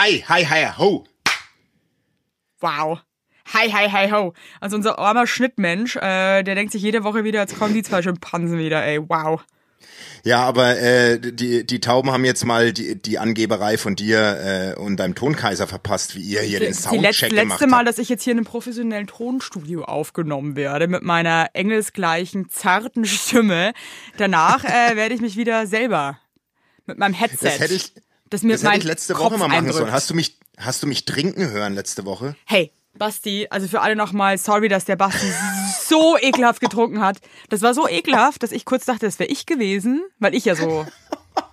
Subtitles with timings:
[0.00, 1.04] Ei, hi, hi, ho.
[2.60, 3.00] Wow.
[3.52, 4.32] Hi, hi, hi, ho.
[4.60, 8.00] Also unser armer Schnittmensch, äh, der denkt sich jede Woche wieder, jetzt kommen die zwei
[8.00, 9.40] Schimpansen wieder, ey, wow.
[10.22, 14.80] Ja, aber äh, die, die Tauben haben jetzt mal die, die Angeberei von dir äh,
[14.80, 17.88] und deinem Tonkaiser verpasst, wie ihr hier den Die Soundcheck letzte, gemacht letzte Mal, habt.
[17.88, 23.72] dass ich jetzt hier in einem professionellen Tonstudio aufgenommen werde, mit meiner engelsgleichen, zarten Stimme.
[24.16, 26.20] Danach äh, werde ich mich wieder selber
[26.86, 27.48] mit meinem Headset.
[27.48, 27.94] Das hätte ich,
[28.30, 29.76] das mir das hätte mein ich letzte Kopf Woche mal machen sollen.
[29.76, 29.92] eindrückt.
[29.92, 32.34] Hast du mich, hast du mich trinken hören letzte Woche?
[32.44, 35.26] Hey, Basti, also für alle nochmal, sorry, dass der Basti
[35.86, 37.18] so ekelhaft getrunken hat.
[37.48, 40.54] Das war so ekelhaft, dass ich kurz dachte, das wäre ich gewesen, weil ich ja
[40.56, 40.84] so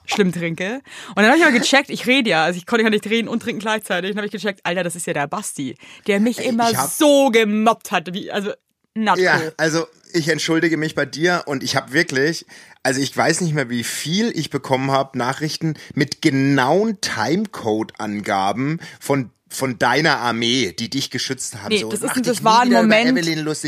[0.05, 0.81] schlimm trinke.
[1.09, 3.27] Und dann habe ich aber gecheckt, ich rede ja, also ich konnte ja nicht reden
[3.27, 4.12] und trinken gleichzeitig.
[4.12, 5.76] Und habe ich gecheckt, Alter, das ist ja der Basti,
[6.07, 8.51] der mich immer ich hab- so gemobbt hat, wie, also,
[8.95, 9.54] not Ja, cool.
[9.58, 12.45] also ich entschuldige mich bei dir und ich habe wirklich,
[12.84, 19.30] also ich weiß nicht mehr, wie viel ich bekommen habe, Nachrichten mit genauen Timecode-Angaben von
[19.48, 21.70] von deiner Armee, die dich geschützt haben.
[21.70, 23.18] Nee, so, das, ist, das war ein Moment.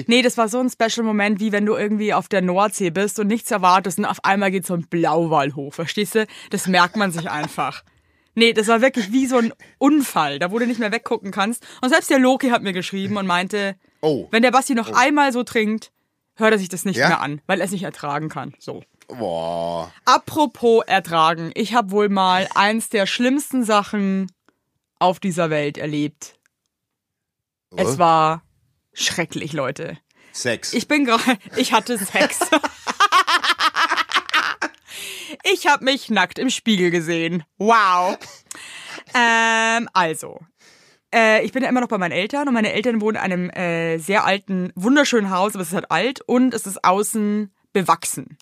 [0.08, 3.28] Nee, das war so ein Special-Moment, wie wenn du irgendwie auf der Nordsee bist und
[3.28, 6.28] nichts erwartest und auf einmal geht so ein Blauwal hoch, verstehst du?
[6.50, 7.84] Das merkt man sich einfach.
[8.38, 11.66] Nee, das war wirklich wie so ein Unfall, da wo du nicht mehr weggucken kannst.
[11.82, 14.28] Und selbst der Loki hat mir geschrieben und meinte, Oh.
[14.30, 15.92] wenn der Basti noch einmal so trinkt,
[16.36, 17.08] hört er sich das nicht Ja?
[17.08, 18.54] mehr an, weil er es nicht ertragen kann.
[18.60, 18.84] So.
[19.08, 19.92] Boah.
[20.06, 24.32] Apropos ertragen, ich habe wohl mal eins der schlimmsten Sachen
[25.00, 26.36] auf dieser Welt erlebt.
[27.76, 27.98] Es Oh.
[27.98, 28.44] war
[28.94, 29.98] schrecklich, Leute.
[30.32, 30.74] Sex.
[30.74, 32.40] Ich bin gerade, ich hatte Sex.
[35.44, 37.44] ich habe mich nackt im Spiegel gesehen.
[37.58, 38.18] Wow.
[39.14, 40.40] Ähm, also,
[41.16, 43.50] äh, ich bin ja immer noch bei meinen Eltern und meine Eltern wohnen in einem
[43.52, 48.38] äh, sehr alten, wunderschönen Haus, aber es ist halt alt und es ist außen bewachsen.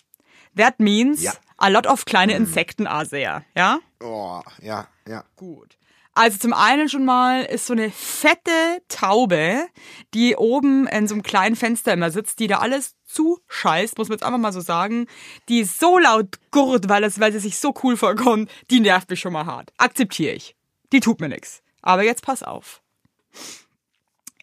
[0.56, 1.32] That means Ja.
[1.58, 3.78] a lot of kleine Insekten are there, ja?
[4.02, 5.24] oh, ja, ja.
[5.36, 5.76] Gut.
[6.16, 9.66] Also zum einen schon mal ist so eine fette Taube,
[10.14, 14.16] die oben in so einem kleinen Fenster immer sitzt, die da alles zuscheißt, muss man
[14.16, 15.08] jetzt einfach mal so sagen,
[15.50, 19.20] die so laut gurrt, weil, es, weil sie sich so cool vorkommt, die nervt mich
[19.20, 19.74] schon mal hart.
[19.76, 20.56] Akzeptiere ich.
[20.90, 21.62] Die tut mir nix.
[21.82, 22.80] Aber jetzt pass auf.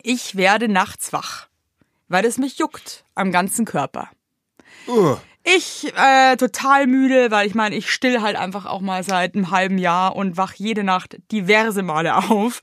[0.04, 1.48] Ich werde nachts wach,
[2.08, 4.12] weil es mich juckt am ganzen Körper.
[4.88, 9.36] Uh, Ich äh, total müde, weil ich meine, ich still halt einfach auch mal seit
[9.36, 12.62] einem halben Jahr und wach jede Nacht diverse Male auf.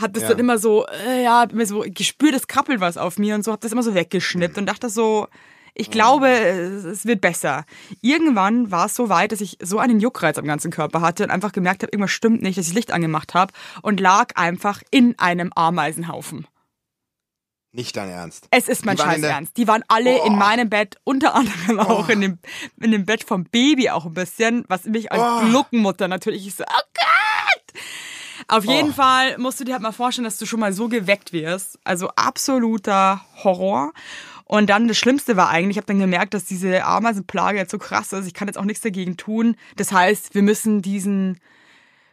[0.00, 0.28] Hab das Ja.
[0.30, 3.44] dann immer so, äh, ja, hab mir so gespürt, es krabbelt was auf mir und
[3.44, 5.28] so, hab das immer so weggeschnippt und dachte so,
[5.74, 7.64] ich glaube, es, es wird besser.
[8.00, 11.30] Irgendwann war es so weit, dass ich so einen Juckreiz am ganzen Körper hatte und
[11.30, 13.52] einfach gemerkt habe, irgendwas stimmt nicht, dass ich das Licht angemacht habe
[13.82, 16.46] und lag einfach in einem Ameisenhaufen.
[17.74, 18.46] Nicht dein Ernst.
[18.50, 19.56] Es ist mein Scheiß Ernst.
[19.56, 20.26] Die waren alle Oh.
[20.26, 22.38] in meinem Bett, unter anderem auch in, dem,
[22.80, 25.48] in dem Bett vom Baby auch ein bisschen, was mich als Oh.
[25.48, 27.82] Gluckenmutter natürlich ich so, oh Gott!
[28.48, 28.94] Auf jeden Oh.
[28.94, 31.78] Fall musst du dir halt mal vorstellen, dass du schon mal so geweckt wirst.
[31.84, 33.92] Also absoluter Horror.
[34.44, 37.78] Und dann das Schlimmste war eigentlich, ich habe dann gemerkt, dass diese Ameisenplage jetzt so
[37.78, 38.26] krass ist.
[38.26, 39.56] Ich kann jetzt auch nichts dagegen tun.
[39.76, 41.40] Das heißt, wir müssen diesen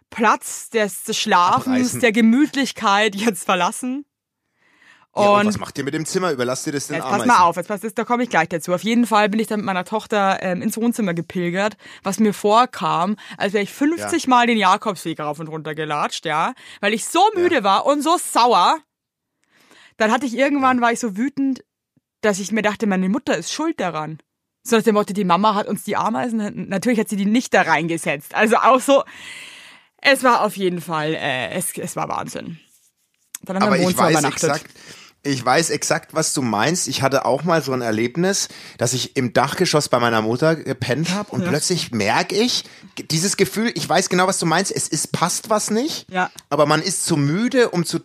[0.09, 1.99] Platz des, des Schlafens, Abreißen.
[1.99, 4.05] der Gemütlichkeit jetzt verlassen.
[5.15, 6.31] Ja, und was macht ihr mit dem Zimmer?
[6.31, 7.27] Überlasst ihr das den Jetzt Ameisen?
[7.27, 8.73] pass mal auf, jetzt pass, da komme ich gleich dazu.
[8.73, 12.33] Auf jeden Fall bin ich dann mit meiner Tochter ähm, ins Wohnzimmer gepilgert, was mir
[12.33, 17.05] vorkam, als wäre ich 50 Mal den Jakobsweg rauf und runter gelatscht, ja, weil ich
[17.05, 18.79] so müde war und so sauer.
[19.97, 21.63] Dann hatte ich irgendwann, war ich so wütend,
[22.21, 24.19] dass ich mir dachte, meine Mutter ist schuld daran.
[24.63, 27.53] So nach dem Motto, die Mama hat uns die Ameisen, natürlich hat sie die nicht
[27.53, 28.33] da reingesetzt.
[28.33, 29.03] Also auch so,
[29.97, 32.59] es war auf jeden Fall, äh, es, es war Wahnsinn.
[33.43, 34.49] Dann haben wir im ich Wohnzimmer weiß übernachtet.
[34.49, 34.71] exakt,
[35.23, 36.87] ich weiß exakt, was du meinst.
[36.87, 41.11] Ich hatte auch mal so ein Erlebnis, dass ich im Dachgeschoss bei meiner Mutter gepennt
[41.11, 42.63] habe und plötzlich merke ich
[43.11, 46.31] dieses Gefühl, ich weiß genau, was du meinst, es ist passt was nicht, Ja.
[46.49, 47.99] aber man ist zu müde, um zu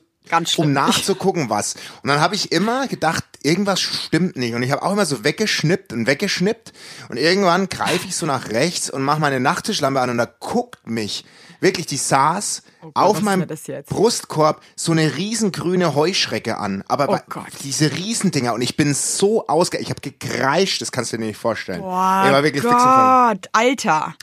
[0.57, 1.75] um nachzugucken, was.
[2.03, 4.55] Und dann habe ich immer gedacht, irgendwas stimmt nicht.
[4.55, 6.73] Und ich habe auch immer so weggeschnippt und weggeschnippt.
[7.09, 10.85] Und irgendwann greife ich so nach rechts und mache meine Nachttischlampe an und da guckt
[10.85, 11.25] mich
[11.61, 13.47] wirklich, die saß Oh Gott, auf meinem?
[13.89, 16.85] Brustkorb so eine riesengrüne Heuschrecke an.
[16.89, 17.47] Aber Oh bei- Gott.
[17.65, 19.79] diese Riesendinger und ich bin so ausge...
[19.79, 21.81] Ich habe gekreischt, das kannst du dir nicht vorstellen.
[21.81, 22.63] Ich war wirklich.
[22.63, 24.15] Gott, Alter.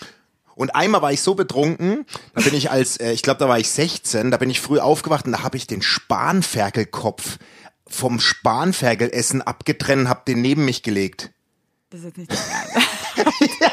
[0.56, 3.58] Und einmal war ich so betrunken, da bin ich als, äh, ich glaube, da war
[3.58, 7.40] ich 16, da bin ich früh aufgewacht und da habe ich den Spanferkelkopf
[7.88, 11.32] vom Spanferkelessen abgetrennt und habe den neben mich gelegt.
[11.90, 13.62] Das ist jetzt nicht dein Ernst.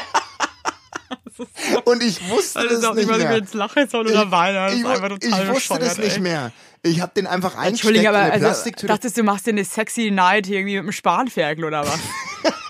[1.85, 3.37] Und ich wusste Also das nicht nicht, was ich mehr.
[3.37, 4.57] jetzt lache soll oder weine.
[4.57, 6.19] Das ich, ist einfach ich total wusste das nicht ey.
[6.21, 6.51] mehr.
[6.83, 10.09] Ich habe den einfach eingesteckt Entschuldige, aber in also, dachtest du, machst dir eine sexy
[10.09, 11.99] Night irgendwie mit einem Spanferkel oder was?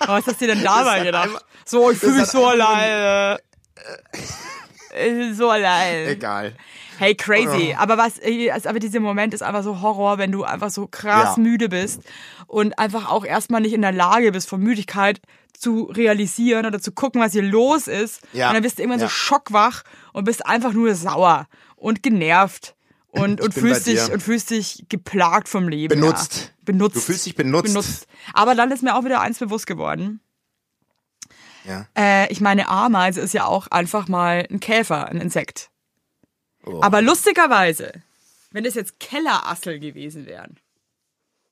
[0.06, 1.28] was hast du denn dabei gedacht?
[1.28, 3.38] einfach- so, ich fühle mich so alleine.
[4.94, 6.08] Ich so allein.
[6.08, 6.54] Egal.
[6.98, 7.74] Hey, crazy.
[7.78, 8.20] Aber was,
[8.52, 11.42] also, aber dieser Moment ist einfach so Horror, wenn du einfach so krass Ja.
[11.42, 12.02] müde bist
[12.46, 15.20] und einfach auch erstmal nicht in der Lage bist, von Müdigkeit
[15.58, 18.20] zu realisieren oder zu gucken, was hier los ist.
[18.32, 18.48] Ja.
[18.48, 19.06] Und dann bist du irgendwann Ja.
[19.06, 21.46] so schockwach und bist einfach nur sauer
[21.76, 22.74] und genervt
[23.08, 26.00] und, und fühlst dich und fühlst dich geplagt vom Leben.
[26.00, 26.34] Benutzt.
[26.44, 26.48] Ja.
[26.64, 26.96] Benutzt.
[26.96, 27.66] Du fühlst dich benutzt.
[27.72, 28.06] benutzt.
[28.34, 30.20] Aber dann ist mir auch wieder eins bewusst geworden.
[31.64, 31.86] Ja.
[31.96, 35.70] Äh, ich meine, Ameise ist ja auch einfach mal ein Käfer, ein Insekt.
[36.64, 36.80] Oh.
[36.82, 37.92] Aber lustigerweise,
[38.50, 40.56] wenn das jetzt Kellerassel gewesen wären,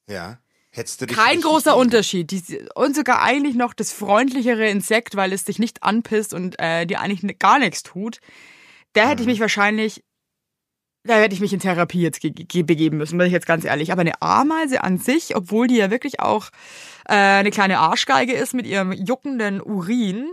[0.08, 0.38] Ja.
[0.72, 1.80] Hättest du dich kein großer lieb.
[1.80, 2.30] Unterschied.
[2.30, 6.86] Die, und sogar eigentlich noch das freundlichere Insekt, weil es dich nicht anpisst und äh,
[6.86, 8.18] dir eigentlich gar nichts tut.
[8.92, 9.32] Da hätte ich Mhm.
[9.32, 10.04] mich wahrscheinlich,
[11.04, 13.64] da hätte ich mich in Therapie jetzt ge ge begeben müssen, bin ich jetzt ganz
[13.64, 13.90] ehrlich.
[13.90, 16.50] Aber eine Ameise an sich, obwohl die ja wirklich auch
[17.08, 20.28] äh, eine kleine Arschgeige ist mit ihrem juckenden Urin,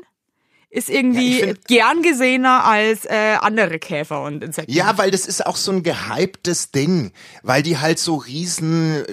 [0.77, 4.71] ist irgendwie Ja, gern gesehener als äh, andere Käfer und Insekten.
[4.71, 7.12] Ja, weil das ist auch so ein gehyptes Ding,
[7.44, 9.03] weil die halt so riesen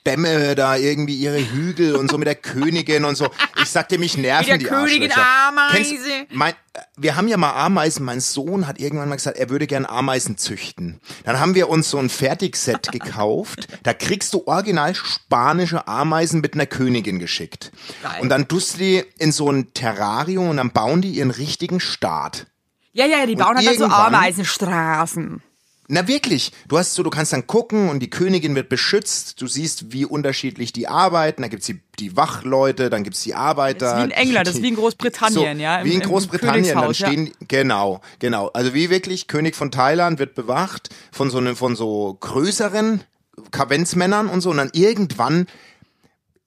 [0.00, 3.28] Stämme da irgendwie ihre Hügel und so mit der Königin und so.
[3.62, 5.12] Ich sag dir, mich nerven Mit der die Königin.
[5.12, 5.82] Ameise.
[5.84, 6.54] Kennst- mein,
[6.96, 8.04] wir haben ja mal Ameisen.
[8.04, 11.00] Mein Sohn hat irgendwann mal gesagt, er würde gern Ameisen züchten.
[11.24, 13.68] Dann haben wir uns so ein Fertigset gekauft.
[13.82, 17.72] Da kriegst du original spanische Ameisen mit einer Königin geschickt.
[18.02, 18.20] Geil.
[18.22, 21.80] Und dann tust du die in so ein Terrarium und dann bauen die ihren richtigen
[21.80, 22.46] Staat.
[22.92, 25.42] ja, ja, die bauen halt dann so Ameisenstraßen.
[25.86, 29.42] Na wirklich, du hast so, du kannst dann gucken und die Königin wird beschützt.
[29.42, 31.42] Du siehst, wie unterschiedlich die arbeiten.
[31.42, 33.78] Da gibt's die, die Wachleute, dann gibt's die Arbeiter.
[33.86, 36.00] Das ist wie in England, das ist wie in Großbritannien, so, ja, im- wie in
[36.00, 37.08] Großbritannien, dann Königshaus, ja.
[37.08, 38.48] stehen, genau, genau.
[38.48, 43.04] Also wie wirklich, König von Thailand wird bewacht von so, ne, von so größeren
[43.50, 44.50] Kavenzmännern und so.
[44.50, 45.46] Und dann irgendwann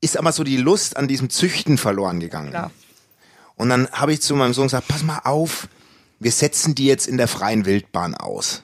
[0.02, 2.50] ist aber so die Lust an diesem Züchten verloren gegangen.
[2.50, 2.72] Klar.
[3.56, 5.68] Und dann habe ich zu meinem Sohn gesagt, pass mal auf,
[6.20, 8.64] wir setzen die jetzt in der freien Wildbahn aus.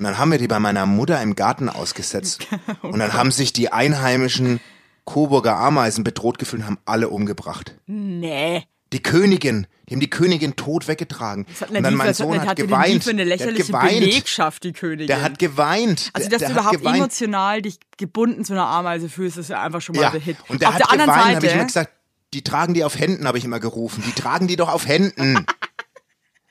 [0.00, 2.46] Und dann haben wir die bei meiner Mutter im Garten ausgesetzt.
[2.82, 4.58] Und dann haben sich die einheimischen
[5.04, 7.74] Coburger Ameisen bedroht gefühlt und haben alle umgebracht.
[7.86, 8.62] Nee.
[8.94, 11.44] Die Königin, die haben die Königin tot weggetragen.
[11.50, 13.04] Was hat Und dann die, mein Sohn hat, hat geweint.
[13.04, 13.90] für eine Der hat lächerliche geweint.
[14.00, 15.06] Belegschaft, die Königin?
[15.08, 16.08] Der hat geweint.
[16.14, 16.96] also, Der- dass der du hat überhaupt geweint.
[16.96, 20.38] emotional dich gebunden zu einer Ameise fühlst, ist ja einfach schon mal Ja, der Hit.
[20.48, 21.92] und der Auf hat der geweint, habe ich immer gesagt,
[22.32, 24.02] die tragen die auf Händen, habe ich immer gerufen.
[24.06, 25.44] Die tragen die doch auf Händen.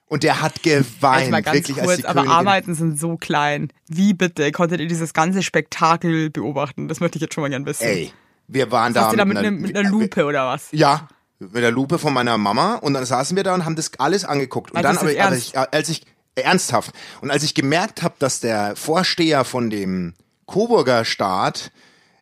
[0.09, 2.37] Und der hat geweint, jetzt mal ganz wirklich als kurz, die aber Königin.
[2.39, 3.71] Ameisen sind so klein.
[3.87, 6.87] Wie bitte konntet ihr dieses ganze Spektakel beobachten?
[6.87, 7.83] Das möchte ich jetzt schon mal gern wissen.
[7.83, 8.11] Ey,
[8.47, 10.67] wir waren da Hast du da mit, einer- mit einer Lupe oder was?
[10.71, 11.07] Ja,
[11.37, 14.25] mit der Lupe von meiner Mama und dann saßen wir da und haben das alles
[14.25, 14.71] angeguckt.
[14.71, 16.91] Und Also dann, aber, aber ich, als ich ernsthaft
[17.21, 20.15] und als ich gemerkt habe, dass der Vorsteher von dem
[20.47, 21.71] Coburger Staat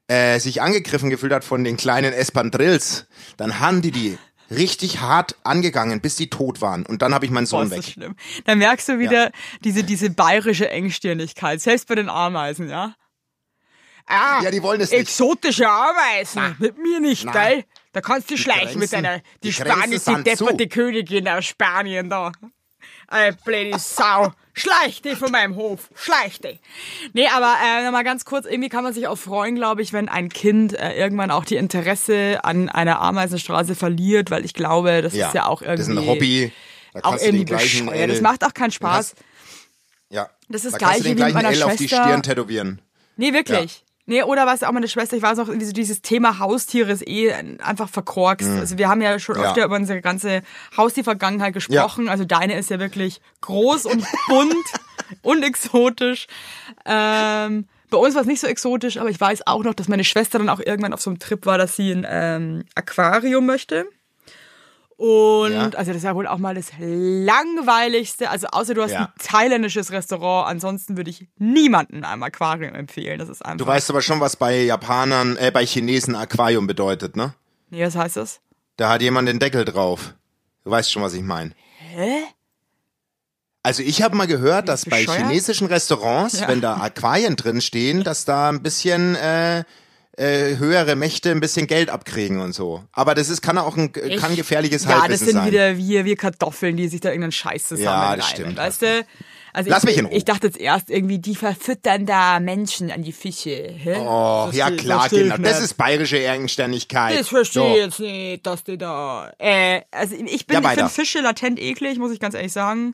[0.09, 3.07] äh, sich angegriffen gefühlt hat von den kleinen Espandrills,
[3.37, 4.17] dann haben die die
[4.49, 6.85] richtig hart angegangen, bis die tot waren.
[6.85, 7.93] Und dann habe ich meinen Boah, Sohn ist das weg.
[7.93, 8.15] schlimm.
[8.45, 9.31] Da merkst du wieder
[9.63, 12.95] diese, diese bayerische Engstirnigkeit, selbst bei den Ameisen, ja?
[14.05, 15.01] Ah, Ja, die wollen es nicht.
[15.01, 16.55] exotische Ameisen.
[16.59, 17.31] Mit mir nicht, Na.
[17.33, 17.65] gell?
[17.91, 20.67] Da kannst du schleichen mit Grenzen- deiner, die, die spanische sind depperte.
[20.69, 22.31] Königin aus Spanien da.
[23.09, 24.33] Ey, blöde Sau.
[24.53, 25.89] Schleich dich von meinem Hof.
[25.95, 26.59] Schleich dich.
[27.13, 30.09] Nee, aber äh, nochmal ganz kurz, irgendwie kann man sich auch freuen, glaube ich, wenn
[30.09, 35.13] ein Kind äh, irgendwann auch die Interesse an einer Ameisenstraße verliert, weil ich glaube, das
[35.27, 35.77] ist ja auch irgendwie...
[35.77, 36.51] Das ist ein Hobby.
[36.93, 38.09] Da Auch irgendwie gleichen bescheuert.
[38.09, 39.11] Das macht auch keinen Spaß.
[39.11, 39.15] hast-
[40.09, 40.29] Ja.
[40.49, 42.03] Das ist da den wie mit gleichen meiner L auf die Schwester.
[42.05, 42.81] Stirn tätowieren.
[43.17, 43.83] Nee, wirklich.
[44.09, 47.05] Nee, oder was auch meine Schwester, ich weiß auch, irgendwie so dieses Thema Haustiere ist
[47.07, 48.47] eh einfach verkorkst.
[48.47, 49.43] Also wir haben ja schon Mhm.
[49.43, 49.49] Ja.
[49.49, 50.41] öfter über unsere ganze
[50.77, 52.07] Haustiervergangenheit gesprochen.
[52.09, 54.55] Also deine ist ja wirklich groß und bunt
[55.23, 56.27] und exotisch.
[56.85, 60.03] Ähm, bei uns war es nicht so exotisch, aber ich weiß auch noch, dass meine
[60.03, 63.85] Schwester dann auch irgendwann auf so einem Trip war, dass sie ein ähm, Aquarium möchte.
[64.97, 65.69] Und Ja.
[65.69, 68.29] also das ist ja wohl auch mal das langweiligste.
[68.31, 68.99] Also außer du hast Ja.
[69.05, 73.19] ein thailändisches Restaurant, ansonsten würde ich niemanden einem Aquarium empfehlen.
[73.19, 73.57] Das ist einfach.
[73.57, 77.33] Du weißt aber schon, was bei Japanern, äh, bei Chinesen Aquarium bedeutet, ne?
[77.69, 78.39] Nee, was heißt das?
[78.77, 80.15] Da hat jemand den Deckel drauf.
[80.63, 81.51] Du weißt schon, was ich meine.
[81.77, 82.23] Hä?
[83.63, 86.47] Also ich habe mal gehört, dass bei chinesischen Restaurants, Ja.
[86.47, 89.63] wenn da Aquarien drin stehen, dass da ein bisschen äh,
[90.17, 92.83] äh, höhere Mächte ein bisschen Geld abkriegen und so.
[92.91, 95.47] Aber das ist kann auch ein kann gefährliches Ja, das Halbwissen sind sein.
[95.51, 98.17] wieder wir, wir Kartoffeln, die sich da irgendeinen Scheiß zusammenreimen.
[98.19, 98.57] das stimmt.
[98.57, 99.05] Weißt du?
[99.53, 100.15] Also Lass ich, mich in Ruhe.
[100.15, 103.49] ich dachte jetzt erst irgendwie, die verfüttern da Menschen an die Fische.
[103.75, 103.95] Hä?
[103.99, 105.37] Oh, Das ja versteh- klar, Kinder.
[105.39, 107.17] Das ist bayerische Eigenständigkeit.
[107.19, 107.75] Das verstehe So.
[107.75, 109.31] ich jetzt nicht, dass die da.
[109.39, 112.93] Äh, also ich bin, Ja, ich finde Fische latent eklig, muss ich ganz ehrlich sagen.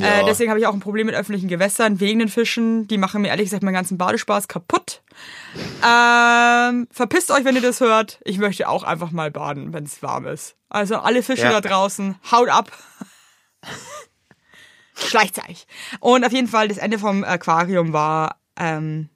[0.00, 0.20] Ja.
[0.20, 2.86] Äh, deswegen habe ich auch ein Problem mit öffentlichen Gewässern wegen den Fischen.
[2.88, 5.02] Die machen mir ehrlich gesagt meinen ganzen Badespaß kaputt.
[5.82, 8.20] Ähm, verpisst euch, wenn ihr das hört.
[8.24, 10.56] Ich möchte auch einfach mal baden, wenn es warm ist.
[10.68, 11.52] Also alle Fische Ja.
[11.52, 12.70] da draußen, haut ab.
[15.10, 15.66] Gleichzeitig.
[16.00, 19.08] Und auf jeden Fall, das Ende vom Aquarium war, ähm,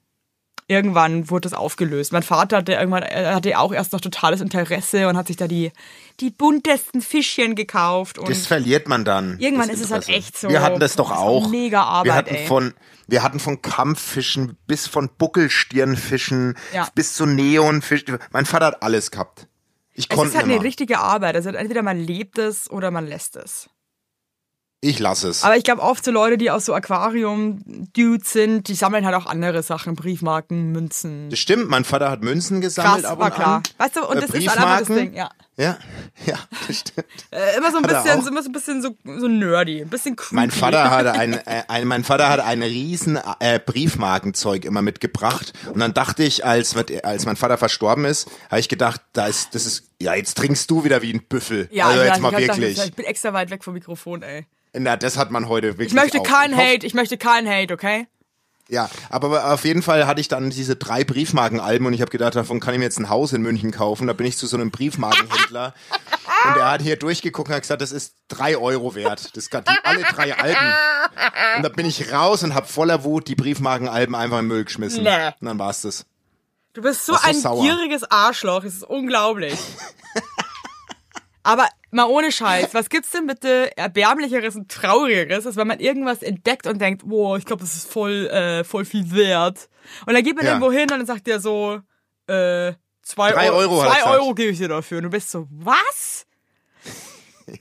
[0.67, 2.11] irgendwann wurde das aufgelöst.
[2.11, 5.47] Mein Vater hatte irgendwann, er hatte auch erst noch totales Interesse und hat sich da
[5.47, 5.71] die,
[6.19, 8.17] die buntesten Fischchen gekauft.
[8.17, 9.37] Und Das verliert man dann.
[9.39, 10.49] Irgendwann ist es halt echt so.
[10.49, 11.49] Wir hatten das doch Das auch.
[11.49, 12.47] mega Arbeit, wir hatten ey.
[12.47, 12.73] von
[13.07, 16.87] wir hatten von Kampffischen bis von Buckelstirnfischen Ja.
[16.95, 18.17] bis zu Neonfischen.
[18.31, 19.47] Mein Vater hat alles gehabt.
[19.93, 21.35] Ich es konnte ist halt nicht eine richtige Arbeit.
[21.35, 23.69] Also entweder man lebt es oder man lässt es.
[24.87, 25.43] Ich lasse es.
[25.43, 29.25] Aber ich glaube oft so Leute, die aus so Aquarium-Dudes sind, die sammeln halt auch
[29.25, 31.29] andere Sachen, Briefmarken, Münzen.
[31.31, 33.55] Das stimmt, mein Vater hat Münzen gesammelt Krass, ab war und klar.
[33.57, 33.63] an.
[33.79, 34.95] Weißt du, und Äh, das ist halt einfach das Briefmarken.
[34.95, 35.29] Ding, ja.
[35.57, 35.77] Ja,
[36.25, 36.37] ja,
[36.69, 37.07] stimmt.
[37.31, 40.35] Äh, immer so ein bisschen, immer so ein bisschen so, so nerdy, ein bisschen creepy.
[40.35, 45.53] Mein Vater hatte ein, äh, ein mein Vater hatte ein riesen äh, Briefmarkenzeug immer mitgebracht
[45.73, 49.55] und dann dachte ich, als als mein Vater verstorben ist, habe ich gedacht, da ist
[49.55, 51.69] das ist ja jetzt trinkst du wieder wie ein Büffel.
[51.71, 52.85] Ja, also ja, jetzt ich mal hab gedacht, wirklich.
[52.85, 54.45] Ich bin extra weit weg vom Mikrofon, ey.
[54.77, 55.87] Na, das hat man heute wirklich.
[55.87, 58.07] Ich möchte keinen Hate, ich möchte keinen Hate, okay?
[58.67, 62.35] Ja, aber auf jeden Fall hatte ich dann diese drei Briefmarkenalben und ich habe gedacht,
[62.35, 64.07] davon kann ich mir jetzt ein Haus in München kaufen.
[64.07, 65.75] Da bin ich zu so einem Briefmarkenhändler
[66.47, 69.37] und der hat hier durchgeguckt und hat gesagt, das ist drei Euro wert.
[69.37, 70.73] Das hat alle drei Alben.
[71.57, 75.03] Und da bin ich raus und habe voller Wut die Briefmarkenalben einfach im Müll geschmissen.
[75.03, 75.27] Nee.
[75.39, 76.05] Und dann war's das.
[76.73, 79.57] Du bist so Das ein gieriges Arschloch, es ist unglaublich.
[81.45, 86.23] Aber mal ohne Scheiß, was gibt's denn bitte erbärmlicheres und traurigeres, als wenn man irgendwas
[86.23, 89.69] entdeckt und denkt, boah, ich glaube, das ist voll, äh, voll viel wert.
[90.07, 90.53] Und dann geht man Ja.
[90.53, 91.81] irgendwo hin und dann sagt der so,
[92.25, 92.73] äh,
[93.03, 94.03] zwei Drei Euro, Euro, zwei.
[94.09, 94.97] Euro gebe ich dir dafür.
[94.97, 96.25] Und du bist so, was?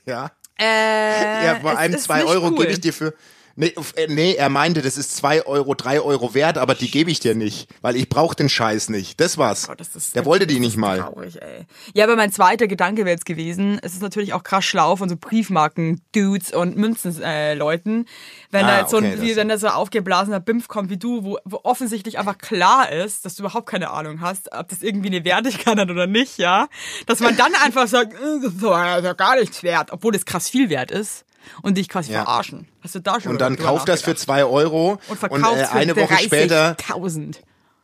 [0.06, 0.30] Ja.
[0.58, 2.60] Äh, Ja, einem ist zwei Euro cool.
[2.60, 3.12] gebe ich dir für.
[3.56, 7.10] Nee, äh, nee, er meinte, das ist zwei Euro, drei Euro wert, aber die gebe
[7.10, 9.20] ich dir nicht, weil ich brauche den Scheiß nicht.
[9.20, 9.68] Das war's.
[9.70, 10.98] Oh, das ist- Der wollte die nicht mal.
[10.98, 11.66] Traurig, ey.
[11.94, 15.08] Ja, aber mein zweiter Gedanke wäre jetzt gewesen, es ist natürlich auch krass schlau von
[15.08, 18.06] so Briefmarken-Dudes und Münzen-Leuten, äh,
[18.50, 20.68] wenn Ah, da jetzt so ein, okay, wie, das- wenn da so ein aufgeblasener Bimpf
[20.68, 24.52] kommt wie du, wo, wo offensichtlich einfach klar ist, dass du überhaupt keine Ahnung hast,
[24.52, 26.68] ob das irgendwie eine Wertigkeit hat oder nicht, ja.
[27.06, 30.48] Dass man dann einfach sagt, äh, das ist ja gar nichts wert, obwohl das krass
[30.48, 31.24] viel wert ist.
[31.62, 32.24] Und dich quasi Ja.
[32.24, 32.68] verarschen.
[32.82, 35.72] Hast du da schon Und dann kauft das für zwei Euro und verkauft äh, für
[35.72, 37.36] eine Woche später 30.000.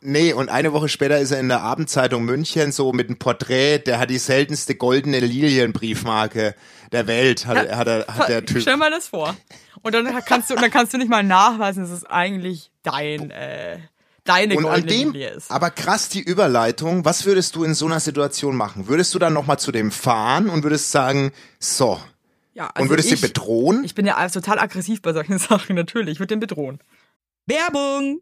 [0.03, 3.79] Nee, und eine Woche später ist er in der Abendzeitung München so mit einem Porträt,
[3.85, 6.55] der hat die seltenste goldene Lilienbriefmarke
[6.91, 8.61] der Welt, hat, hat, er, hat der Typ.
[8.61, 9.35] Stell mal das vor.
[9.83, 13.31] Und dann kannst du, und dann kannst du nicht mal nachweisen, dass es eigentlich dein,
[13.31, 13.77] äh,
[14.23, 15.51] deine Und goldene dem, Lilie ist.
[15.51, 18.87] aber krass die Überleitung, was würdest du in so einer Situation machen?
[18.87, 21.99] Würdest du dann nochmal zu dem fahren und würdest sagen, so,
[22.53, 23.83] Ja, und würdest Also ich, ihn bedrohen?
[23.83, 26.13] Ich bin ja total aggressiv bei solchen Sachen, natürlich.
[26.13, 26.79] Ich würde den bedrohen.
[27.45, 28.21] Werbung!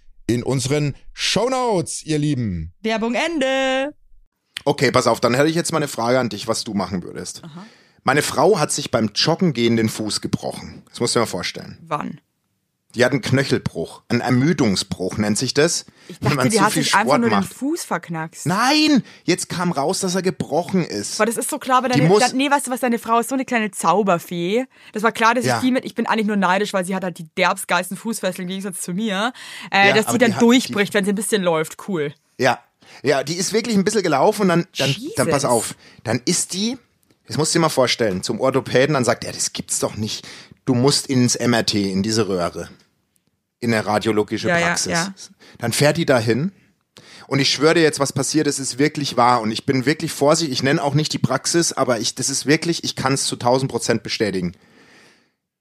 [0.33, 2.73] in unseren Shownotes, ihr Lieben.
[2.81, 3.93] Werbung Ende.
[4.65, 7.03] Okay, pass auf, dann hätte ich jetzt mal eine Frage an dich, was du machen
[7.03, 7.41] würdest.
[8.03, 10.83] Meine Frau hat sich beim Joggen gehen den Fuß gebrochen.
[10.89, 11.77] Das musst du dir mal vorstellen.
[11.81, 12.21] Wann?
[12.95, 15.85] Die hat einen Knöchelbruch, einen Ermüdungsbruch nennt sich das.
[16.09, 18.45] Ich dachte, die hat sich einfach nur den Fuß verknackst.
[18.45, 21.19] Nein, jetzt kam raus, dass er gebrochen ist.
[21.19, 22.99] Aber das ist so klar, weil Die deine, muss- da, nee, weißt du was, deine
[22.99, 24.65] Frau ist so eine kleine Zauberfee.
[24.91, 25.57] Das war klar, dass Ja.
[25.57, 28.43] ich die mit, ich bin eigentlich nur neidisch, weil sie hat halt die derbsgeilsten Fußfesseln
[28.43, 29.31] im Gegensatz zu mir,
[29.71, 31.77] äh, Ja, dass aber die dann die hat- durchbricht, wenn sie ein bisschen läuft.
[31.87, 32.13] Cool.
[32.37, 32.59] Ja,
[33.03, 36.53] ja, die ist wirklich ein bisschen gelaufen und dann, dann, dann pass auf, dann ist
[36.53, 36.77] die,
[37.27, 40.27] das musst du dir mal vorstellen, zum Orthopäden, dann sagt er, das gibt's doch nicht.
[40.71, 42.69] Du musst ins MRT, in diese Röhre,
[43.59, 44.93] in der radiologische Ja, ja, Praxis.
[44.93, 45.13] ja.
[45.57, 46.53] Dann fährt die dahin
[47.27, 49.41] Und ich schwöre dir jetzt, was passiert ist, ist wirklich wahr.
[49.41, 50.53] Und ich bin wirklich vorsichtig.
[50.53, 53.35] Ich nenne auch nicht die Praxis, aber ich, das ist wirklich, ich kann es zu
[53.35, 54.53] 1000 Prozent bestätigen.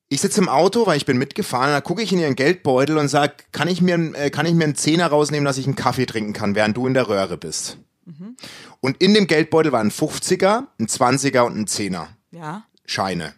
[0.09, 3.09] Ich sitze im Auto, weil ich bin mitgefahren, da gucke ich in ihren Geldbeutel und
[3.09, 6.07] sage, kann ich mir, äh, kann ich mir einen Zehner rausnehmen, dass ich einen Kaffee
[6.07, 7.79] trinken kann, während du in der Röhre bist.
[8.05, 8.37] Mhm.
[8.79, 12.11] Und in dem Geldbeutel waren ein 50er, ein 20er und ein Zehner.
[12.31, 12.63] Ja.
[12.87, 13.35] Scheine.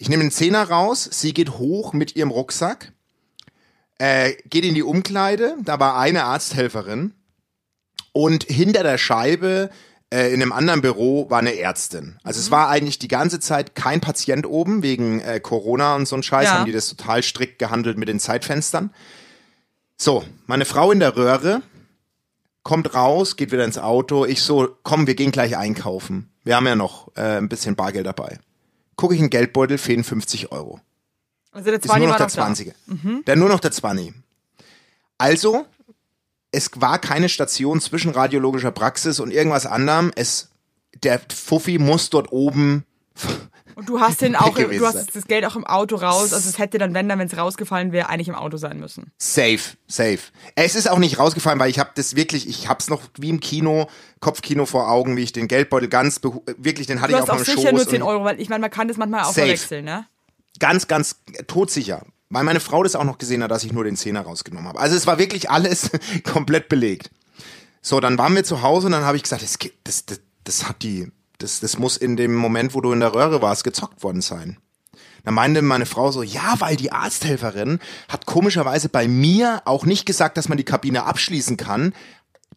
[0.00, 2.90] Ich nehme einen Zehner raus, sie geht hoch mit ihrem Rucksack,
[3.98, 7.12] äh, geht in die Umkleide, da war eine Arzthelferin
[8.12, 9.68] und hinter der Scheibe
[10.08, 12.18] äh, in einem anderen Büro war eine Ärztin.
[12.22, 12.44] Also mhm.
[12.44, 16.22] es war eigentlich die ganze Zeit kein Patient oben, wegen äh, Corona und so ein
[16.22, 16.54] Scheiß, ja.
[16.54, 18.94] haben die das total strikt gehandelt mit den Zeitfenstern.
[19.98, 21.60] So, meine Frau in der Röhre
[22.62, 24.24] kommt raus, geht wieder ins Auto.
[24.24, 26.32] Ich so, komm, wir gehen gleich einkaufen.
[26.42, 28.38] Wir haben ja noch äh, ein bisschen Bargeld dabei.
[29.00, 30.78] Gucke ich in den Geldbeutel, fehlen 50 Euro.
[31.52, 32.74] Also der 20 ist nur noch der 20er.
[32.84, 33.24] Mhm.
[33.26, 34.12] Der nur noch der 20.
[35.16, 35.64] Also
[36.52, 40.12] es war keine Station zwischen radiologischer Praxis und irgendwas anderem.
[40.16, 40.50] Es,
[41.02, 42.84] der Fuffi muss dort oben.
[43.80, 46.34] Und du hast den auch, du hast das Geld auch im Auto raus.
[46.34, 49.10] Also es hätte dann, wenn dann, wenn es rausgefallen wäre, eigentlich im Auto sein müssen.
[49.16, 50.18] Safe, safe.
[50.54, 53.40] Es ist auch nicht rausgefallen, weil ich habe das wirklich, ich hab's noch wie im
[53.40, 53.88] Kino,
[54.20, 56.20] Kopfkino vor Augen, wie ich den Geldbeutel ganz,
[56.58, 57.46] wirklich, den hatte du ich auf meinem Schoß.
[57.46, 59.28] Du hast auch sicher nur 10 Euro, weil ich meine, man kann das manchmal auch
[59.28, 59.40] safe.
[59.40, 60.04] verwechseln, ne?
[60.58, 62.04] Ganz, ganz todsicher.
[62.28, 64.78] Weil meine Frau das auch noch gesehen hat, dass ich nur den Zehner rausgenommen habe.
[64.78, 65.90] Also es war wirklich alles
[66.24, 67.10] komplett belegt.
[67.80, 70.68] So, dann waren wir zu Hause und dann habe ich gesagt, das, das, das, das
[70.68, 71.10] hat die,
[71.42, 74.58] das, das muss in dem Moment, wo du in der Röhre warst, gezockt worden sein.
[75.24, 77.78] Dann meinte meine Frau so, ja, weil die Arzthelferin
[78.08, 81.94] hat komischerweise bei mir auch nicht gesagt, dass man die Kabine abschließen kann.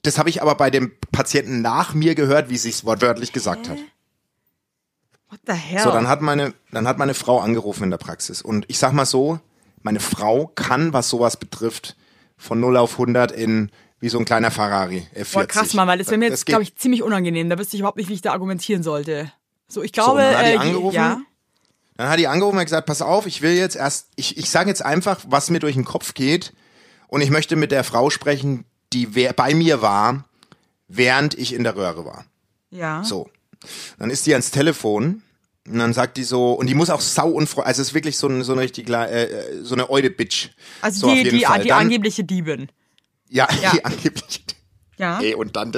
[0.02, 3.70] Das habe ich aber bei dem Patienten nach mir gehört, wie sie es wortwörtlich gesagt
[3.70, 3.78] hat.
[5.30, 5.84] What the hell?
[5.84, 8.42] So, dann hat meine, dann hat meine Frau angerufen in der Praxis.
[8.42, 9.40] Und ich sag mal so,
[9.82, 11.96] meine Frau kann, was sowas betrifft,
[12.38, 13.72] von 0 auf 100 in
[14.04, 15.34] wie so ein kleiner Ferrari F40.
[15.34, 17.50] Boah, krass, Mann, weil das wäre mir jetzt, glaube ich, ziemlich unangenehm.
[17.50, 19.32] Da wüsste ich überhaupt nicht, wie ich da argumentieren sollte.
[19.70, 21.22] So, ich glaube, so, dann hat die äh, angerufen, ja.
[21.96, 24.68] Dann hat die angerufen und gesagt, pass auf, ich will jetzt erst, ich, ich sage
[24.68, 26.52] jetzt einfach, was mir durch den Kopf geht
[27.08, 30.26] und ich möchte mit der Frau sprechen, die bei mir war,
[30.90, 32.26] während ich in der Röhre war.
[32.72, 33.06] Ja.
[33.06, 33.30] So.
[34.00, 35.24] Dann ist die ans Telefon
[35.66, 38.18] und dann sagt die so, und die muss auch sau unfreundlich, also es ist wirklich
[38.18, 40.50] so, ein, so eine richtig, äh, so eine Eude-Bitch.
[40.82, 42.68] Also so die, die, die dann, angebliche Diebin.
[43.34, 43.72] Ja, ja.
[43.74, 44.42] die angebliche
[44.98, 45.20] ja.
[45.20, 45.72] Ey, und dann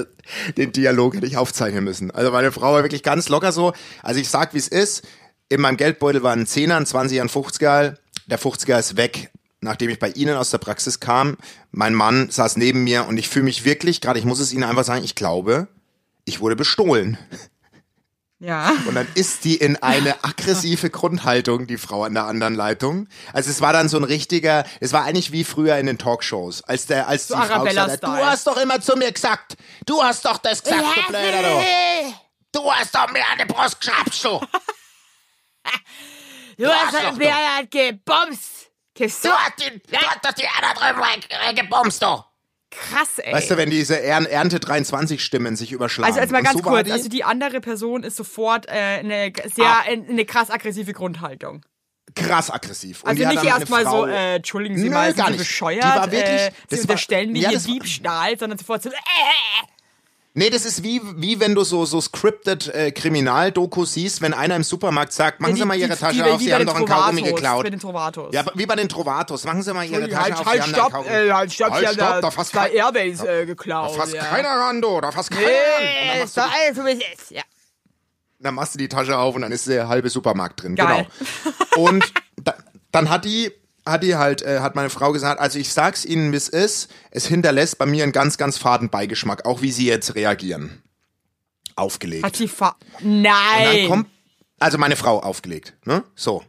[0.58, 2.12] den Dialog hätte ich aufzeichnen müssen.
[2.12, 3.74] Also meine Frau war wirklich ganz locker so.
[4.04, 5.08] Also ich sag, wie es ist.
[5.48, 7.96] In meinem Geldbeutel waren ein Zehner, ein 20er, ein 50er.
[8.28, 11.38] Der 50er ist weg, nachdem ich bei Ihnen aus der Praxis kam.
[11.72, 14.64] Mein Mann saß neben mir und ich fühle mich wirklich, gerade ich muss es Ihnen
[14.64, 15.68] einfach sagen, ich glaube,
[16.26, 17.18] ich wurde bestohlen.
[18.40, 18.74] Ja.
[18.86, 23.08] Und dann ist die in eine aggressive Grundhaltung, die Frau an der anderen Leitung.
[23.34, 26.62] Also es war dann so ein richtiger, es war eigentlich wie früher in den Talkshows,
[26.64, 29.56] als der, als so die Frau gesagt hat, du hast doch immer zu mir gesagt,
[29.86, 32.14] du hast doch das gesagt, du Blöder, du.
[32.52, 34.40] Du hast doch mir an die Brust geschraubt, du.
[34.40, 34.48] du,
[36.64, 38.72] du hast doch mir halt gebumst.
[38.98, 42.24] Du hast, die, du hast doch die anderen drüben gebumst, du.
[42.76, 43.34] Krass, ey.
[43.34, 46.08] Weißt du, wenn diese Ernte 23 Stimmen sich überschlagen.
[46.08, 46.86] Also, jetzt mal ganz so kurz.
[46.86, 46.92] Die?
[46.92, 49.84] Also, die andere Person ist sofort äh, eine sehr, ah.
[49.88, 51.66] eine krass aggressive Grundhaltung.
[52.16, 53.04] Krass aggressiv.
[53.04, 55.84] Und also nicht erstmal so, äh, entschuldigen Sie Nö, mal, sind Sie bescheuert?
[55.84, 58.94] Die war wirklich, äh, Sie unterstellen mir ja, hier Diebstahl, sondern sofort so, äh,
[60.38, 64.58] Nee, das ist wie, wie wenn du so, so scripted äh, Kriminaldokus siehst, wenn einer
[64.58, 66.76] im Supermarkt sagt, machen ja, die, Sie mal Ihre Tasche die, auf, Sie haben doch
[66.76, 67.64] einen Kaugummi geklaut.
[67.64, 68.34] Bei den Trovatos.
[68.34, 69.46] Ja, wie bei den Trovatos.
[69.46, 71.88] Machen Sie mal Ihre Tasche halt, auf, halt, Sie stopp, haben äh, halt, stopp, halt,
[71.88, 73.92] stopp, da, da fasst zwei Airways äh, geklaut.
[73.92, 74.26] Da fasst ja.
[74.26, 76.30] keiner ran, du, da fasst keiner nee, ran.
[76.36, 77.44] doch alles, wie es ist, ja.
[78.40, 80.76] Dann machst du die Tasche auf und dann ist der halbe Supermarkt drin.
[80.76, 81.08] Geil.
[81.74, 81.88] Genau.
[81.88, 82.12] Und
[82.44, 82.56] da,
[82.92, 83.54] dann hat die
[83.86, 86.90] hat die halt, äh, hat meine Frau gesagt, also ich sag's Ihnen, wie es ist,
[87.12, 90.82] es hinterlässt bei mir einen ganz, ganz faden Beigeschmack, auch wie Sie jetzt reagieren
[91.76, 92.24] aufgelegt.
[92.24, 93.88] Hat sie fa Nein.
[93.88, 94.08] Kommt,
[94.60, 96.04] also meine Frau aufgelegt, ne?
[96.16, 96.44] So.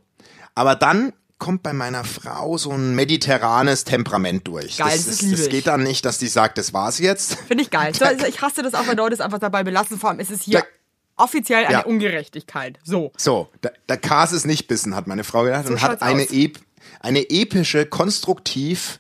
[0.55, 4.79] Aber dann kommt bei meiner Frau so ein mediterranes Temperament durch.
[4.79, 7.35] Geil, das, das, ist, das geht dann nicht, dass die sagt, das war's jetzt.
[7.47, 7.93] Finde ich geil.
[7.95, 9.99] So, ich hasse das auch, wenn Leute es einfach dabei belassen.
[9.99, 10.67] Vor allem ist es hier da,
[11.23, 11.85] offiziell eine ja.
[11.85, 12.79] Ungerechtigkeit.
[12.85, 13.13] So.
[13.19, 15.67] So, der, der Kas ist nicht bissen, hat meine Frau gedacht.
[15.67, 16.59] So und hat eine, ep
[17.01, 18.99] eine epische, konstruktiv,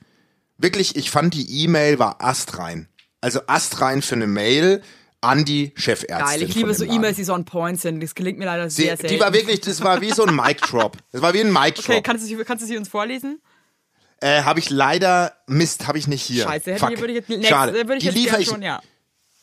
[0.58, 2.88] wirklich, ich fand die E-Mail war astrein.
[3.20, 4.82] Also astrein für eine Mail
[5.20, 6.40] an die Chefärztin.
[6.40, 8.02] Geil, ich liebe so E-Mails, die so on point sind.
[8.02, 9.14] Das gelingt mir leider sie, sehr selten.
[9.14, 10.96] Die war wirklich, das war wie so ein Mic Drop.
[11.12, 11.88] Das war wie ein Mic Drop.
[11.88, 13.40] Okay, kannst du, kannst du sie uns vorlesen?
[14.20, 16.44] Äh, habe ich leider, Mist, habe ich nicht hier.
[16.44, 16.92] Scheiße, hätte Fuck.
[16.92, 17.72] Ich, würde ich jetzt, next, Schade.
[17.74, 18.80] Würde ich die jetzt liefere ich, schon, ja.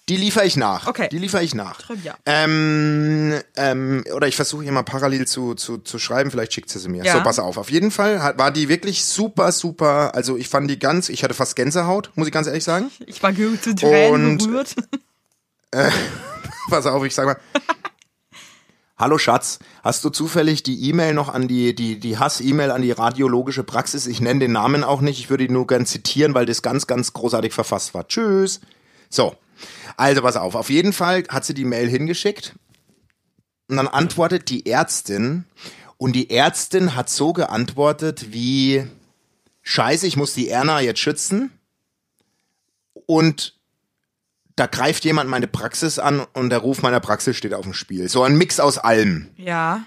[0.09, 0.87] Die liefere ich nach.
[0.87, 1.07] Okay.
[1.09, 1.79] Die liefere ich nach.
[2.25, 6.79] Ähm, ähm, oder ich versuche hier mal parallel zu, zu, zu schreiben, vielleicht schickt sie
[6.79, 7.05] sie mir.
[7.05, 7.13] Ja.
[7.13, 7.55] So, pass auf.
[7.57, 10.13] Auf jeden Fall hat, war die wirklich super, super.
[10.13, 12.91] Also ich fand die ganz, ich hatte fast Gänsehaut, muss ich ganz ehrlich sagen.
[13.05, 14.75] Ich war zu Tränen Und- berührt.
[16.69, 17.37] Pass auf, ich sag mal.
[18.97, 22.91] Hallo Schatz, hast du zufällig die E-Mail noch an die, die, die Hass-E-Mail an die
[22.91, 24.05] radiologische Praxis?
[24.05, 26.87] Ich nenne den Namen auch nicht, ich würde ihn nur gern zitieren, weil das ganz,
[26.87, 28.07] ganz großartig verfasst war.
[28.07, 28.61] Tschüss.
[29.09, 29.35] So,
[29.97, 32.55] also pass auf, auf jeden Fall hat sie die Mail hingeschickt
[33.67, 35.45] und dann antwortet die Ärztin
[35.97, 38.85] und die Ärztin hat so geantwortet wie,
[39.61, 41.51] scheiße, ich muss die Erna jetzt schützen
[43.05, 43.55] und
[44.55, 48.07] da greift jemand meine Praxis an und der Ruf meiner Praxis steht auf dem Spiel.
[48.07, 49.29] So ein Mix aus allem.
[49.35, 49.85] Ja.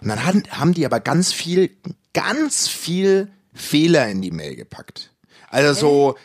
[0.00, 1.76] Und dann haben, haben die aber ganz viel,
[2.14, 5.12] ganz viel Fehler in die Mail gepackt.
[5.48, 6.16] Also so,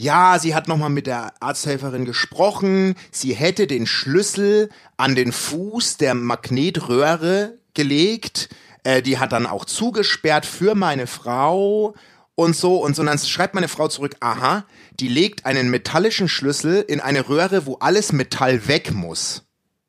[0.00, 5.96] ja, sie hat nochmal mit der Arzthelferin gesprochen, sie hätte den Schlüssel an den Fuß
[5.96, 8.48] der Magnetröhre gelegt,
[8.84, 11.94] äh, die hat dann auch zugesperrt für meine Frau
[12.36, 13.02] und so und so.
[13.02, 14.64] Und dann schreibt meine Frau zurück, aha,
[15.00, 19.42] die legt einen metallischen Schlüssel in eine Röhre, wo alles Metall weg muss.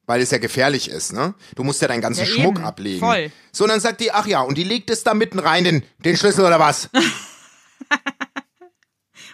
[0.08, 1.36] Weil es ja gefährlich ist, ne?
[1.54, 2.66] Du musst ja deinen ganzen Ja, Schmuck eben.
[2.66, 3.00] ablegen.
[3.00, 3.32] Voll.
[3.52, 5.84] So, und dann sagt die, ach ja, und die legt es da mitten rein, den,
[6.04, 6.90] den Schlüssel oder was?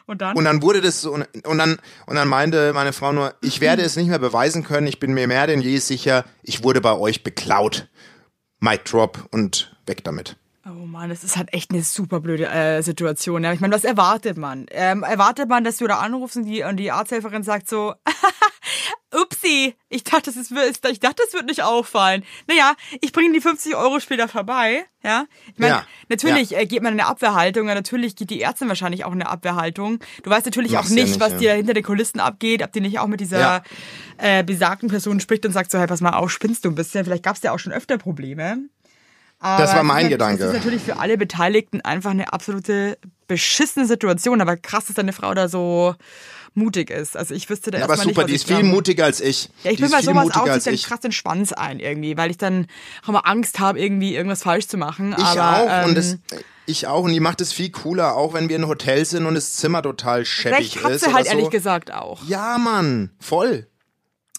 [0.07, 0.37] Und dann?
[0.37, 3.81] Und dann wurde das so, und dann, und dann meinte meine Frau nur, ich werde
[3.81, 6.95] es nicht mehr beweisen können, ich bin mir mehr denn je sicher, ich wurde bei
[6.95, 7.87] euch beklaut.
[8.59, 10.37] Mic drop und weg damit.
[10.67, 13.43] Oh Mann, das ist halt echt eine super blöde äh, Situation.
[13.43, 13.53] Ja.
[13.53, 14.65] Ich meine, was erwartet man?
[14.71, 17.93] Ähm, erwartet man, dass du da anrufst und die, und die Arzthelferin sagt so,
[19.15, 22.23] upsi, ich dachte, das ist, ich dachte, das wird nicht auffallen.
[22.47, 24.85] Naja, ich bringe die 50 Euro später vorbei.
[25.03, 28.41] Ja, ich meine, Ja, natürlich Äh, geht man in eine Abwehrhaltung, ja, natürlich geht die
[28.41, 29.99] Ärztin wahrscheinlich auch in eine Abwehrhaltung.
[30.23, 31.37] Du weißt natürlich Mach's auch ja nicht, nicht, was ja.
[31.37, 33.63] dir hinter den Kulissen abgeht, ob die nicht auch mit dieser Ja.
[34.17, 37.05] äh, besagten Person spricht und sagt so, hey, pass mal auf, spinnst du ein bisschen.
[37.05, 38.57] Vielleicht gab es ja auch schon öfter Probleme.
[39.57, 40.43] Das war Aber mein ist- Gedanke.
[40.43, 44.41] Es ist natürlich für alle Beteiligten einfach eine absolute beschissene Situation.
[44.41, 45.95] Aber krass, dass deine Frau da so
[46.53, 47.17] mutig ist.
[47.17, 48.73] Also ich wüsste da Ja, aber erstmal super, nicht, die ist viel glaube.
[48.75, 49.49] mutiger als ich.
[49.63, 50.83] Ja, ich die bin bei sowas auch, zieht dann ich.
[50.85, 52.67] krass den Schwanz ein irgendwie, weil ich dann
[53.03, 55.13] auch mal Angst habe, irgendwie irgendwas falsch zu machen.
[55.17, 56.17] Ich aber, auch ähm, und das,
[56.65, 59.35] ich auch und die macht es viel cooler, auch wenn wir in Hotel sind und
[59.35, 61.31] das Zimmer total scheppig recht hat ist sie halt so.
[61.33, 62.23] ehrlich gesagt auch.
[62.25, 63.67] Ja, Mann, voll.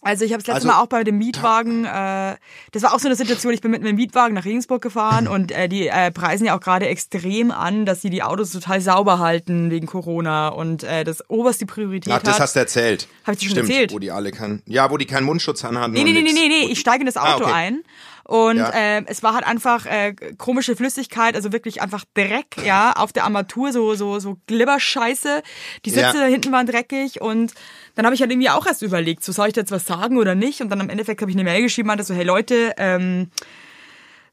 [0.06, 2.36] Also ich habe das letzte Also- Mal auch bei dem Mietwagen, äh,
[2.72, 5.50] das war auch so eine Situation, ich bin mit einem Mietwagen nach Regensburg gefahren und
[5.50, 9.18] äh, die äh, preisen ja auch gerade extrem an, dass sie die Autos total sauber
[9.18, 12.40] halten wegen Corona und äh, das oberste Priorität Ach, das hat.
[12.42, 13.08] hast du erzählt.
[13.24, 13.92] Hab ich dir schon Stimmt, erzählt?
[13.92, 15.92] Wo die alle keinen, ja, wo die keinen Mundschutz anhatten.
[15.92, 17.52] Nee, nee, nee, nee, nee, nee, ich steige in das Auto Ah, okay.
[17.52, 17.82] ein
[18.26, 18.70] und Ja.
[18.70, 23.24] äh, es war halt einfach äh, komische Flüssigkeit, also wirklich einfach Dreck, ja, auf der
[23.24, 25.42] Armatur, so so so Glibberscheiße.
[25.84, 26.12] Die Sitze Ja.
[26.12, 27.54] da hinten waren dreckig und
[27.94, 30.18] dann habe ich halt irgendwie auch erst überlegt, so soll ich da jetzt was sagen
[30.18, 32.74] oder nicht und dann am Endeffekt habe ich eine Mail geschrieben, meinte so, hey Leute,
[32.78, 33.30] ähm,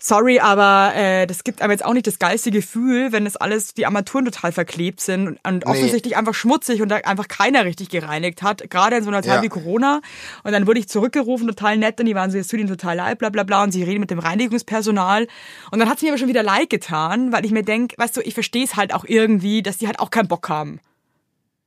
[0.06, 3.74] Sorry, aber äh, das gibt einem jetzt auch nicht das geilste Gefühl, wenn das alles,
[3.74, 7.88] die Armaturen total verklebt sind und, und offensichtlich einfach schmutzig und da einfach keiner richtig
[7.88, 9.44] gereinigt hat, gerade in so einer Zeit Ja.
[9.44, 10.02] wie Corona.
[10.44, 12.98] Und dann wurde ich zurückgerufen, total nett, und die waren so, es tut ihnen total
[12.98, 15.26] leid, bla bla bla, und sie reden mit dem Reinigungspersonal.
[15.72, 18.18] Und dann hat es mir aber schon wieder leid getan, weil ich mir denk, weißt
[18.18, 20.82] du, ich verstehe es halt auch irgendwie, dass die halt auch keinen Bock haben.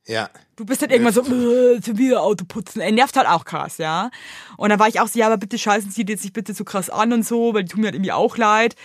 [0.07, 0.29] Ja.
[0.55, 2.79] Du bist halt irgendwann so, äh, schon wieder Auto putzen.
[2.81, 4.09] Er nervt halt auch krass, ja.
[4.55, 6.63] Und dann war ich auch so, ja, aber bitte scheißen Sie jetzt nicht bitte so
[6.63, 8.75] krass an und so, weil die tun mir halt irgendwie auch leid.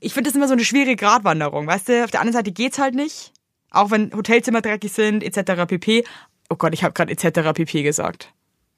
[0.00, 2.04] Ich finde das immer so eine schwierige Gratwanderung, weißt du?
[2.04, 3.32] Auf der anderen Seite geht's halt nicht.
[3.70, 5.66] Auch wenn Hotelzimmer dreckig sind, etc.
[5.66, 6.04] pp.
[6.48, 7.52] Oh Gott, ich habe gerade etc.
[7.54, 8.32] pp gesagt.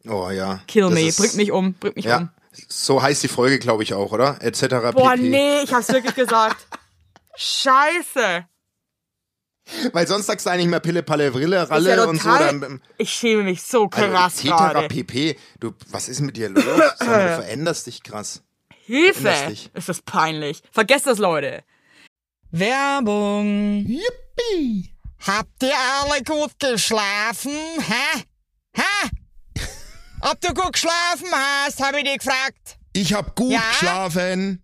[0.08, 0.60] Oh ja.
[0.66, 2.18] Kill me, bringt mich um, bringt mich Ja.
[2.18, 2.28] um.
[2.68, 4.38] So heißt die Folge, glaube ich auch, oder?
[4.40, 4.66] Etc.
[4.92, 5.22] Boah, pp.
[5.22, 6.66] nee, ich hab's wirklich gesagt.
[7.36, 8.44] Scheiße.
[9.92, 12.28] Weil sonst sagst du eigentlich mehr Pille, Palle, ist Ralle ja und so.
[12.28, 14.88] Dann, ich schäme mich so krass also, gerade.
[14.88, 15.36] pp.
[15.58, 16.64] Du, was ist mit dir los?
[16.64, 16.74] Du
[17.06, 18.42] veränderst dich krass.
[18.86, 19.32] Hilfe!
[19.48, 19.70] Dich.
[19.74, 20.62] Ist das peinlich.
[20.70, 21.64] Vergesst das, Leute.
[22.50, 23.84] Werbung.
[23.86, 24.94] Yippie!
[25.26, 25.72] Habt ihr
[26.02, 27.52] alle gut geschlafen?
[27.78, 28.22] Hä?
[28.76, 29.10] Hä?
[30.20, 32.76] Ob du gut geschlafen hast, habe ich dich gefragt.
[32.92, 33.62] Ich hab gut Ja?
[33.70, 34.63] geschlafen.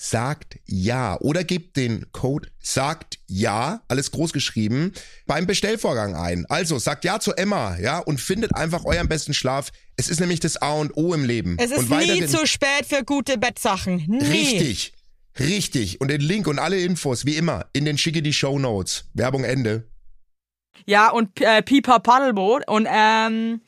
[0.00, 4.92] sagt ja oder gebt den Code sagt ja, alles groß geschrieben,
[5.26, 6.46] beim Bestellvorgang ein.
[6.48, 9.70] Also sagt ja zu Emma, ja, und findet einfach euren besten Schlaf.
[9.96, 11.56] Es ist nämlich das A und O im Leben.
[11.58, 14.04] Es ist nie zu spät für gute Bettsachen.
[14.08, 14.24] Nie.
[14.24, 14.94] Richtig.
[15.38, 16.00] Richtig.
[16.00, 19.04] Und den Link und alle Infos, wie immer, in den schicke die Show Notes.
[19.12, 19.86] Werbung Ende.
[20.86, 22.66] Ja, und äh, Pipa Paddelboot.
[22.66, 23.60] Und ähm,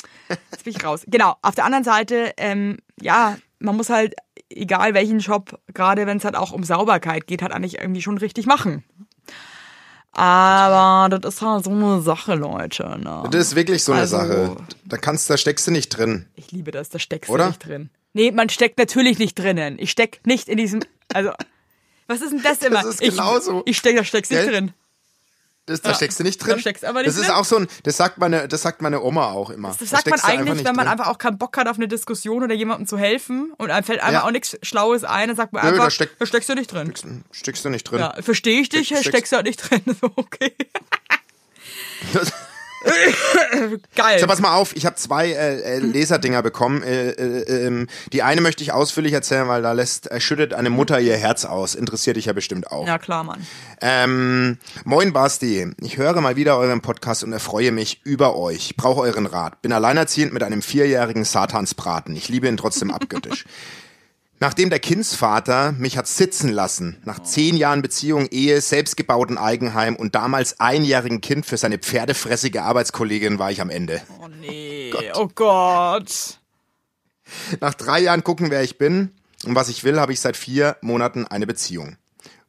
[0.50, 1.02] jetzt bin ich raus.
[1.06, 4.14] Genau, auf der anderen Seite, ähm, ja, man muss halt,
[4.50, 8.18] egal welchen Job, gerade wenn es halt auch um Sauberkeit geht, halt eigentlich irgendwie schon
[8.18, 8.84] richtig machen.
[10.12, 12.98] Aber das ist halt so eine Sache, Leute.
[13.02, 13.22] Ne?
[13.30, 14.56] Das ist wirklich so eine Also- Sache.
[14.84, 16.26] Da kannst, da steckst du nicht drin.
[16.34, 17.44] Ich liebe das, da steckst Oder?
[17.44, 17.90] du nicht drin.
[18.12, 19.76] Nee, man steckt natürlich nicht drinnen.
[19.78, 20.80] Ich steck nicht in diesem,
[21.14, 21.30] also,
[22.08, 22.84] was ist denn das immer?
[22.86, 23.62] ist ich, genauso.
[23.64, 24.72] Ich steck, da steckst du nicht drin.
[25.66, 26.54] Das, da steckst du nicht drin.
[26.54, 27.34] da steckst aber nicht das ist drin.
[27.36, 29.68] auch so ein, das sagt meine, das sagt meine Oma auch immer.
[29.68, 30.92] Das Da sagt man steckst du einfach eigentlich, wenn man drin.
[30.98, 34.00] einfach auch keinen Bock hat auf eine Diskussion oder jemandem zu helfen und einem fällt
[34.00, 34.24] einfach Ja.
[34.26, 36.72] auch nichts Schlaues ein, dann sagt man Nö, einfach, da da, steckt- steckst du nicht
[36.72, 36.92] drin.
[37.30, 38.00] Steckst du nicht drin.
[38.00, 39.82] Ja, verstehe ich dich, Steck- steckst du halt nicht drin.
[40.16, 40.52] Okay.
[42.12, 42.32] Das-
[43.96, 44.18] Geil.
[44.18, 46.82] So, pass mal auf, ich habe zwei äh, äh, Leserdinger bekommen.
[46.82, 50.70] Äh, äh, ähm, die eine möchte ich ausführlich erzählen, weil da lässt, äh, schüttet eine
[50.70, 51.74] Mutter ihr Herz aus.
[51.74, 52.86] Interessiert dich ja bestimmt auch.
[52.86, 53.46] Ja, klar, Mann.
[53.80, 58.70] Ähm, moin Basti, ich höre mal wieder euren Podcast und erfreue mich über euch.
[58.70, 59.62] Ich brauche euren Rat.
[59.62, 62.16] Bin alleinerziehend mit einem vierjährigen Satansbraten.
[62.16, 63.44] Ich liebe ihn trotzdem abgöttisch.
[64.42, 70.16] Nachdem der Kindsvater mich hat sitzen lassen, nach zehn Jahren Beziehung, Ehe, selbstgebauten Eigenheim und
[70.16, 74.02] damals einjährigen Kind für seine pferdefressige Arbeitskollegin war ich am Ende.
[74.20, 76.40] Oh nee, oh Gott.
[77.60, 79.12] Nach drei Jahren gucken, wer ich bin
[79.46, 81.96] und was ich will, habe ich seit vier Monaten eine Beziehung.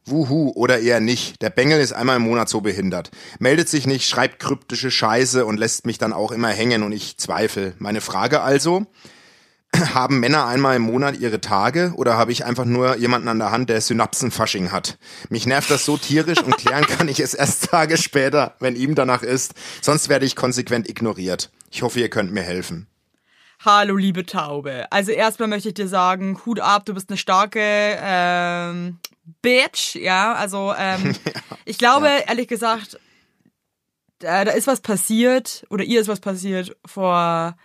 [0.03, 1.43] Wuhu, oder eher nicht.
[1.43, 3.11] Der Bengel ist einmal im Monat so behindert.
[3.37, 7.19] Meldet sich nicht, schreibt kryptische Scheiße und lässt mich dann auch immer hängen und ich
[7.19, 7.75] zweifle.
[7.77, 8.87] Meine Frage also,
[9.93, 13.51] haben Männer einmal im Monat ihre Tage oder habe ich einfach nur jemanden an der
[13.51, 14.97] Hand, der Synapsenfasching hat?
[15.29, 18.95] Mich nervt das so tierisch und klären kann ich es erst Tage später, wenn ihm
[18.95, 19.53] danach ist.
[19.81, 21.51] Sonst werde ich konsequent ignoriert.
[21.71, 22.87] Ich hoffe, ihr könnt mir helfen.
[23.65, 24.87] Hallo, liebe Taube.
[24.91, 28.99] Also erstmal möchte ich dir sagen, Hut ab, du bist eine starke ähm,
[29.41, 30.33] Bitch, ja.
[30.33, 31.15] Also ähm,
[31.65, 32.99] ich glaube, ehrlich gesagt,
[34.19, 37.55] da, da ist was passiert oder ihr ist was passiert vor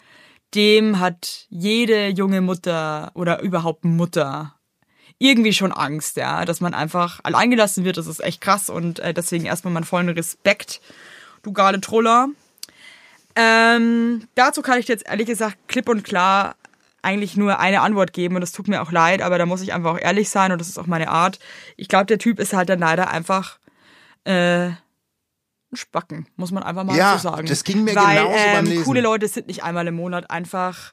[0.55, 4.55] dem hat jede junge Mutter oder überhaupt Mutter
[5.19, 7.97] irgendwie schon Angst, ja, dass man einfach alleingelassen wird.
[7.97, 10.81] Das ist echt krass und äh, deswegen erstmal meinen vollen Respekt,
[11.43, 12.29] du geile Troller.
[13.35, 16.57] Ähm, dazu kann ich jetzt ehrlich gesagt klipp und klar
[17.03, 19.73] eigentlich nur eine Antwort geben und das tut mir auch leid, aber da muss ich
[19.73, 21.39] einfach auch ehrlich sein und das ist auch meine Art.
[21.77, 23.59] Ich glaube, der Typ ist halt dann leider einfach
[24.25, 24.71] äh,
[25.73, 27.47] ein Spacken, muss man einfach mal Ja, so sagen.
[27.47, 28.85] das ging mir Weil, genauso beim ähm, Lesen.
[28.85, 30.93] Coole Leute sind nicht einmal im Monat einfach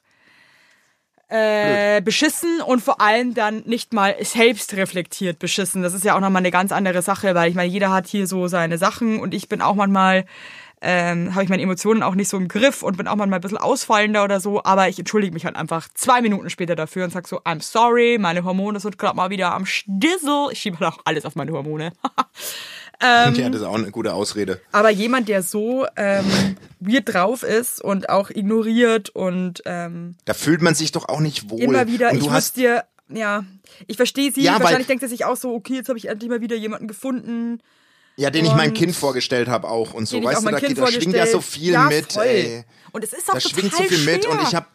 [1.28, 5.82] äh, beschissen und vor allem dann nicht mal selbst reflektiert beschissen.
[5.82, 8.26] Das ist ja auch nochmal eine ganz andere Sache, weil ich meine, jeder hat hier
[8.26, 10.24] so seine Sachen und ich bin auch manchmal,
[10.80, 13.42] ähm, habe ich meine Emotionen auch nicht so im Griff und bin auch manchmal ein
[13.42, 17.10] bisschen ausfallender oder so, aber ich entschuldige mich halt einfach zwei Minuten später dafür und
[17.10, 20.48] sag so, I'm sorry, meine Hormone sind gerade mal wieder am Stissel.
[20.52, 21.92] Ich schiebe halt auch alles auf meine Hormone.
[23.02, 24.60] ja, das ist auch eine gute Ausrede.
[24.72, 26.24] Aber jemand, der so ähm,
[26.80, 31.50] weird drauf ist und auch ignoriert und ähm, Da fühlt man sich doch auch nicht
[31.50, 31.60] wohl.
[31.60, 33.44] immer wieder, Und ich muss hast dir, ja,
[33.86, 36.08] ich verstehe sie, Ja, weil- wahrscheinlich denkt er sich auch so, okay, jetzt habe ich
[36.08, 37.60] endlich mal wieder jemanden gefunden.
[38.16, 40.58] ja, den ich mein und- Kind vorgestellt habe auch und so, ich weißt du, da,
[40.58, 42.24] da schwingt ja so viel ja, mit, voll.
[42.24, 42.64] ey.
[42.92, 44.14] Und es ist auch Da total schwingt so viel schwer.
[44.14, 44.66] mit und ich habe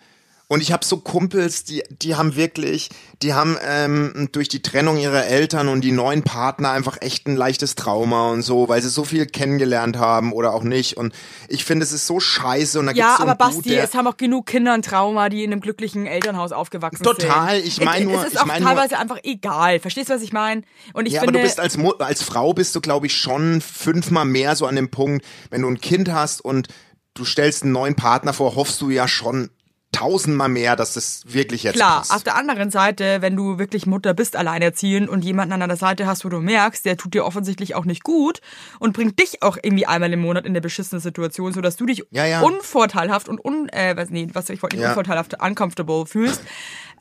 [0.51, 2.89] und ich habe so Kumpels, die die haben wirklich,
[3.21, 7.37] die haben ähm, durch die Trennung ihrer Eltern und die neuen Partner einfach echt ein
[7.37, 10.97] leichtes Trauma und so, weil sie so viel kennengelernt haben oder auch nicht.
[10.97, 11.13] Und
[11.47, 13.93] ich finde, es ist so scheiße und da ja, gibt's so aber Basti, Dude, es
[13.93, 17.67] haben auch genug Kinder ein Trauma, die in einem glücklichen Elternhaus aufgewachsen Total, sind.
[17.67, 19.79] ich mein nur- Es ist ich auch mein nur- teilweise einfach egal.
[19.79, 20.63] Verstehst du, was ich meine?
[20.91, 23.61] Und ich ja, aber finde, du bist als, als Frau bist du, glaube ich, schon
[23.61, 26.67] fünfmal mehr so an dem Punkt, wenn du ein Kind hast und
[27.13, 29.49] du stellst einen neuen Partner vor, hoffst du ja schon
[29.91, 32.11] tausendmal mehr, dass das wirklich jetzt Klar, passt.
[32.13, 36.07] auf der anderen Seite, wenn du wirklich Mutter bist, alleinerziehend und jemanden an deiner Seite
[36.07, 38.39] hast, wo du merkst, der tut dir offensichtlich auch nicht gut
[38.79, 42.05] und bringt dich auch irgendwie einmal im Monat in eine beschissene Situation, sodass du dich
[42.11, 42.41] Ja, ja.
[42.41, 44.89] unvorteilhaft und un, äh, was, nee, was ich wollte nicht Ja.
[44.91, 46.41] unvorteilhaft, uncomfortable fühlst.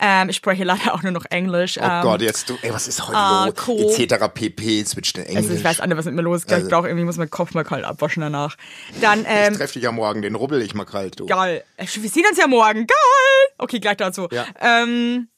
[0.00, 1.78] Ähm, ich spreche leider auch nur noch Englisch.
[1.78, 3.68] Oh ähm, Gott, jetzt du, ey, was ist heute ah, los?
[3.68, 3.94] cool.
[3.98, 4.28] Etc.
[4.32, 5.44] pp, switcht in Englisch.
[5.44, 6.48] Also ich weiß auch nicht, was mit mir los ist.
[6.48, 8.56] Ich Also- glaube, irgendwie muss mein Kopf mal kalt abwaschen danach.
[9.00, 11.26] Dann, ich ähm, treffe dich ja morgen, den rubbel ich mal kalt, du.
[11.26, 11.62] geil.
[11.76, 12.86] Äh, Wir sehen uns ja morgen.
[12.86, 13.54] Geil.
[13.58, 14.28] Okay, gleich dazu.
[14.32, 14.46] Ja.
[14.60, 15.28] Ähm,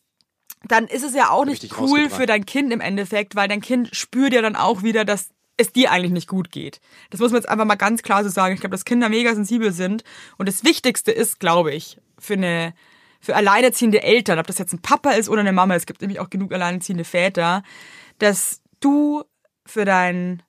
[0.68, 3.61] dann ist es ja auch ich nicht cool für dein Kind im Endeffekt, weil dein
[3.61, 6.81] Kind spürt ja dann auch wieder, dass es dir eigentlich nicht gut geht.
[7.11, 8.55] Das muss man jetzt einfach mal ganz klar so sagen.
[8.55, 10.05] Ich glaube, dass Kinder mega sensibel sind.
[10.38, 12.75] Und das Wichtigste ist, glaube ich, für eine
[13.22, 16.20] für alleinerziehende Eltern, ob das jetzt ein Papa ist oder eine Mama, es gibt nämlich
[16.20, 17.62] auch genug alleinerziehende Väter,
[18.18, 19.24] dass du
[19.64, 20.42] für dein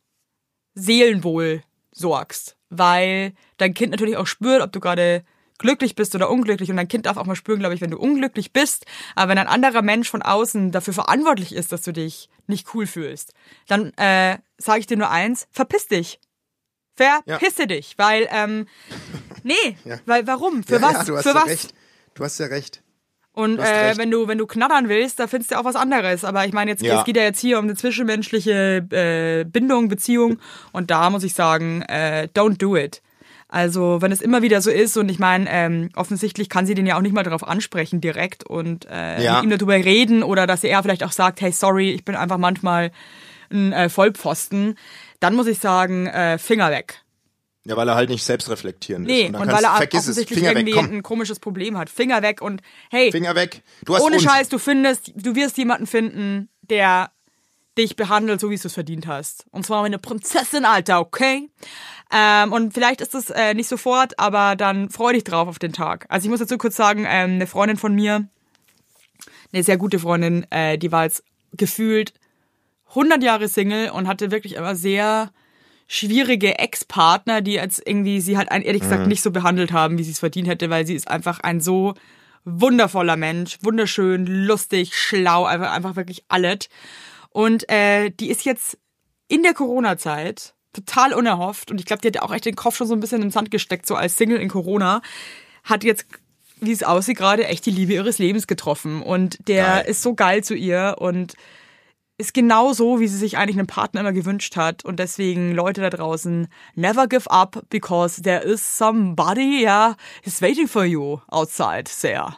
[0.73, 5.23] Seelenwohl sorgst, weil dein Kind natürlich auch spürt, ob du gerade
[5.59, 7.99] glücklich bist oder unglücklich und dein Kind darf auch mal spüren, glaube ich, wenn du
[7.99, 12.27] unglücklich bist, aber wenn ein anderer Mensch von außen dafür verantwortlich ist, dass du dich
[12.47, 13.33] nicht cool fühlst,
[13.67, 16.19] dann äh, sage ich dir nur eins, verpiss dich.
[16.95, 18.67] Verpisse dich, weil ähm,
[19.43, 20.63] nee, weil warum?
[20.63, 21.07] Für ja, was?
[21.07, 21.47] Ja, Für ja was?
[21.47, 21.73] recht.
[22.15, 22.81] Du hast ja recht.
[23.35, 26.23] Und hast äh, wenn du wenn du knattern willst, da findest du auch was anderes.
[26.23, 26.99] Aber ich meine, jetzt Ja.
[26.99, 30.39] es geht ja jetzt hier um eine zwischenmenschliche äh, Bindung, Beziehung.
[30.71, 33.01] Und da muss ich sagen, äh, don't do it.
[33.47, 36.87] Also wenn es immer wieder so ist und ich meine, ähm, offensichtlich kann sie den
[36.87, 39.35] ja auch nicht mal darauf ansprechen direkt und äh, Ja.
[39.35, 42.39] mit ihm darüber reden oder dass er vielleicht auch sagt, hey sorry, ich bin einfach
[42.39, 42.91] manchmal
[43.51, 44.75] ein äh, Vollpfosten.
[45.19, 47.02] Dann muss ich sagen, äh, Finger weg.
[47.65, 49.27] Ja, weil er halt nicht selbst reflektierend Nee, ist.
[49.27, 50.05] und kannst- weil er vergiss es.
[50.09, 50.91] offensichtlich Finger irgendwie weg, komm.
[50.97, 51.89] ein komisches Problem hat.
[51.89, 53.61] Finger weg und hey, Finger weg.
[53.85, 54.23] Du hast ohne uns.
[54.23, 57.11] Scheiß, du findest, du wirst jemanden finden, der
[57.77, 59.45] dich behandelt, so wie du es verdient hast.
[59.51, 61.49] Und zwar wie eine Prinzessin, Alter, okay?
[62.11, 65.73] Ähm, und vielleicht ist es äh, nicht sofort, aber dann freu dich drauf auf den
[65.73, 66.05] Tag.
[66.09, 68.27] Also ich muss dazu kurz sagen, ähm, eine Freundin von mir,
[69.53, 71.23] eine sehr gute Freundin, äh, die war jetzt
[71.53, 72.13] gefühlt
[72.89, 75.31] 100 Jahre Single und hatte wirklich immer sehr
[75.87, 80.11] schwierige Ex-Partner, die jetzt irgendwie sie halt ehrlich gesagt nicht so behandelt haben, wie sie
[80.11, 81.93] es verdient hätte, weil sie ist einfach ein so
[82.45, 86.69] wundervoller Mensch, wunderschön, lustig, schlau, einfach, einfach wirklich alles.
[87.29, 88.77] Und äh, die ist jetzt
[89.27, 92.87] in der Corona-Zeit total unerhofft und ich glaube, die hat auch echt den Kopf schon
[92.87, 95.01] so ein bisschen im Sand gesteckt, so als Single in Corona,
[95.63, 96.05] hat jetzt,
[96.59, 99.85] wie es aussieht gerade, echt die Liebe ihres Lebens getroffen und der Geil.
[99.87, 101.35] ist so geil zu ihr und
[102.17, 104.85] ist genau so, wie sie sich eigentlich einen Partner immer gewünscht hat.
[104.85, 110.67] Und deswegen, Leute da draußen, never give up, because there is somebody, yeah, is waiting
[110.67, 112.37] for you outside there.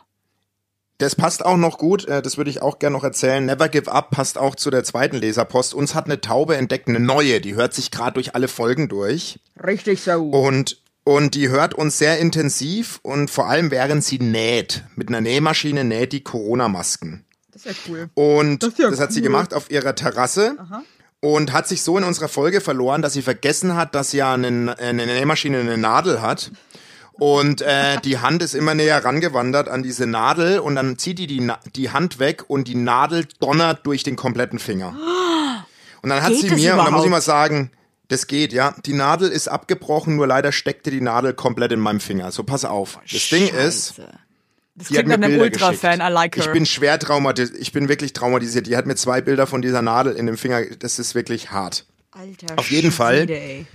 [0.97, 3.45] Das passt auch noch gut, äh, das würde ich auch gerne noch erzählen.
[3.45, 5.73] Never Give Up passt auch zu der zweiten Leserpost.
[5.73, 9.39] Uns hat eine Taube entdeckt, eine neue, die hört sich gerade durch alle Folgen durch.
[9.61, 10.29] Richtig so.
[10.29, 14.85] Und, und die hört uns sehr intensiv und vor allem während sie näht.
[14.95, 17.25] Mit einer Nähmaschine näht die Corona-Masken.
[17.65, 18.09] Das ja cool.
[18.13, 19.23] Und das, ja hat sie cool.
[19.23, 20.57] gemacht auf ihrer Terrasse.
[21.21, 24.77] Und hat sich so in unserer Folge verloren, dass sie vergessen hat, dass ja eine,
[24.77, 26.51] eine Nähmaschine eine Nadel hat.
[27.13, 31.27] Und äh, die Hand ist immer näher rangewandert an diese Nadel und dann zieht die
[31.27, 34.95] die, die Hand weg und die Nadel donnert durch den kompletten Finger.
[36.01, 37.71] Und dann hat Geht sie das mir, und da muss ich mal sagen,
[38.09, 38.75] das geht, ja.
[38.85, 42.31] Die Nadel ist abgebrochen, nur leider steckte die Nadel komplett in meinem Finger.
[42.31, 42.99] So, pass auf.
[43.11, 44.09] Das Ding ist, Scheiße.
[44.75, 46.01] Das die klingt nach einem Ultra-Fan.
[46.01, 46.45] I like her.
[46.45, 47.57] Ich bin schwer traumatisiert.
[47.59, 48.67] Ich bin wirklich traumatisiert.
[48.67, 50.65] Die hat mir zwei Bilder von dieser Nadel in dem Finger.
[50.79, 51.85] Das ist wirklich hart.
[52.11, 53.29] Alter auf jeden Fall.
[53.29, 53.65] Ey.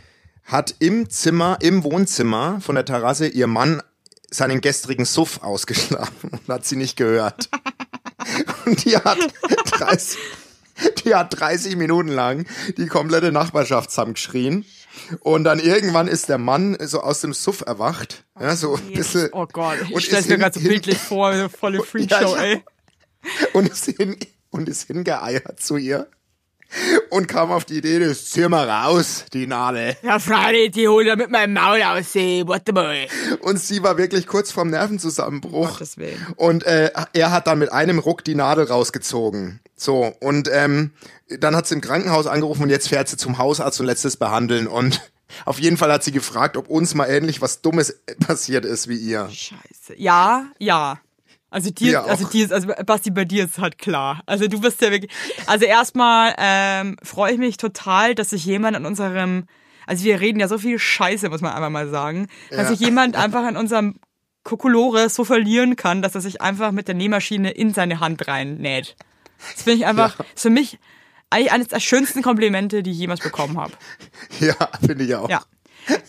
[0.45, 3.83] Hat im Zimmer, im Wohnzimmer von der Terrasse ihr Mann
[4.31, 7.49] seinen gestrigen Suff ausgeschlafen und hat sie nicht gehört.
[8.67, 9.19] Und die hat
[9.71, 10.19] 30,
[11.05, 14.67] die hat 30 Minuten lang die komplette Nachbarschaft zusammengeschrien.
[15.20, 18.24] Und dann irgendwann ist der Mann so aus dem Suff erwacht.
[18.38, 19.29] Ja, so ein bisschen.
[19.33, 22.62] Oh Gott, und ich stell's mir gerade so bildlich vor, eine volle Freakshow, Ja, ey.
[23.53, 24.16] und ist, hin,
[24.50, 26.09] und ist hingeeiert zu ihr
[27.11, 29.97] und kam auf die Idee, das zieh mal raus, die Nadel.
[30.03, 32.45] Ja, Freilich, die holt er mit meinem Maul aus, ey.
[32.47, 33.07] Warte mal.
[33.41, 35.81] Und sie war wirklich kurz vorm Nervenzusammenbruch.
[35.97, 36.27] Willen.
[36.37, 39.61] Und äh, er hat dann mit einem Ruck die Nadel rausgezogen.
[39.77, 40.93] So, und ähm,
[41.39, 44.17] dann hat sie im Krankenhaus angerufen und jetzt fährt sie zum Hausarzt und lässt es
[44.17, 44.67] behandeln.
[44.67, 45.01] Und
[45.45, 48.97] auf jeden Fall hat sie gefragt, ob uns mal ähnlich was Dummes passiert ist wie
[48.97, 49.29] ihr.
[49.31, 49.95] Scheiße.
[49.97, 51.01] Ja, ja.
[51.51, 54.23] Also dir, also dir ist, also Basti, bei dir ist halt klar.
[54.27, 55.11] Also du bist ja wirklich.
[55.47, 59.47] Also erstmal ähm, freue ich mich total, dass sich jemand an unserem,
[59.87, 62.68] also wir reden ja so viel Scheiße, muss man einfach mal sagen, dass Ja.
[62.68, 63.97] sich jemand einfach an unserem
[64.45, 68.95] Kokolore so verlieren kann, dass er sich einfach mit der Nähmaschine in seine Hand reinnäht.
[69.53, 70.79] Das finde ich einfach, ist für mich
[71.31, 73.72] eigentlich eines der schönsten Komplimente, die ich jemals bekommen habe.
[74.41, 74.55] Ja,
[74.85, 75.29] finde ich auch.
[75.29, 75.43] Ja.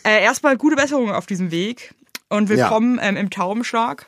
[0.04, 1.94] Äh, erstmal gute Besserung auf diesem Weg
[2.30, 4.08] und willkommen ähm, im Taubenschlag.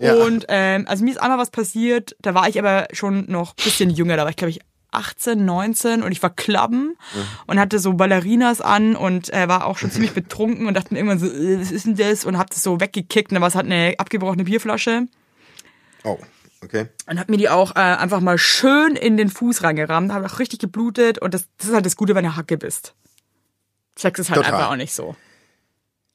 [0.00, 0.14] Ja.
[0.14, 3.64] Und ähm, also mir ist einmal was passiert, da war ich aber schon noch ein
[3.64, 6.96] bisschen jünger, da war ich glaube ich 18, 19 und ich war Klappen
[7.46, 11.00] und hatte so Ballerinas an und äh, war auch schon ziemlich betrunken und dachte mir
[11.00, 12.24] irgendwann so, äh, was ist denn das?
[12.24, 15.06] Und hab das so weggekickt und dann war es halt eine abgebrochene Bierflasche
[16.04, 16.18] Oh,
[16.62, 16.86] okay.
[17.06, 20.38] und hab mir die auch äh, einfach mal schön in den Fuß reingerammt, habe auch
[20.38, 22.94] richtig geblutet und das, das ist halt das Gute, wenn du Hacke bist.
[23.96, 24.54] Sex ist halt Total.
[24.54, 25.16] einfach auch nicht so.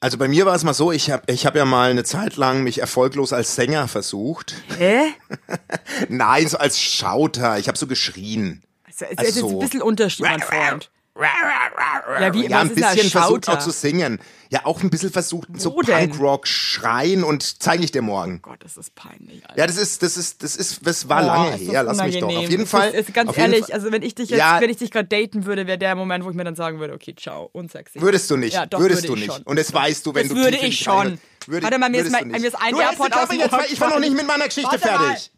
[0.03, 2.35] Also bei mir war es mal so, ich habe ich hab ja mal eine Zeit
[2.35, 4.53] lang mich erfolglos als Sänger versucht.
[4.77, 5.13] Hä?
[6.09, 7.57] Nein, so als Schauter.
[7.57, 8.61] Ich habe so geschrien.
[8.83, 10.91] Also, es Also ist ein bisschen Unterschied, mein Freund.
[11.15, 14.19] Ja, wie, Ja, ein bisschen versucht auch zu singen.
[14.49, 16.09] Ja, auch ein bisschen versucht so Wo denn?
[16.09, 18.41] Punkrock schreien und zeige ich dir morgen.
[18.41, 19.43] Gott, das ist peinlich.
[19.47, 19.59] Alter.
[19.59, 21.83] Ja, das ist, das ist, das ist, das war Boah, lange her.
[21.83, 22.35] Lass mich doch.
[22.35, 22.89] Auf jeden Fall.
[22.91, 24.59] Ist, ist, ganz ehrlich, Fall- also wenn ich dich jetzt, Ja.
[24.59, 26.93] wenn ich dich gerade daten würde, wäre der Moment, wo ich mir dann sagen würde,
[26.93, 28.01] okay, ciao, unsexy.
[28.01, 28.53] Würdest du nicht.
[28.53, 29.33] Ja, doch, würdest würde du ich nicht.
[29.35, 29.43] schon.
[29.43, 31.19] Und das weißt du, wenn Das du würde ich schon.
[31.45, 33.99] Würde, Warte mal, mir ist mein- mir ist ein jetzt aus jetzt, Ich war noch
[33.99, 35.31] nicht mit meiner Geschichte fertig.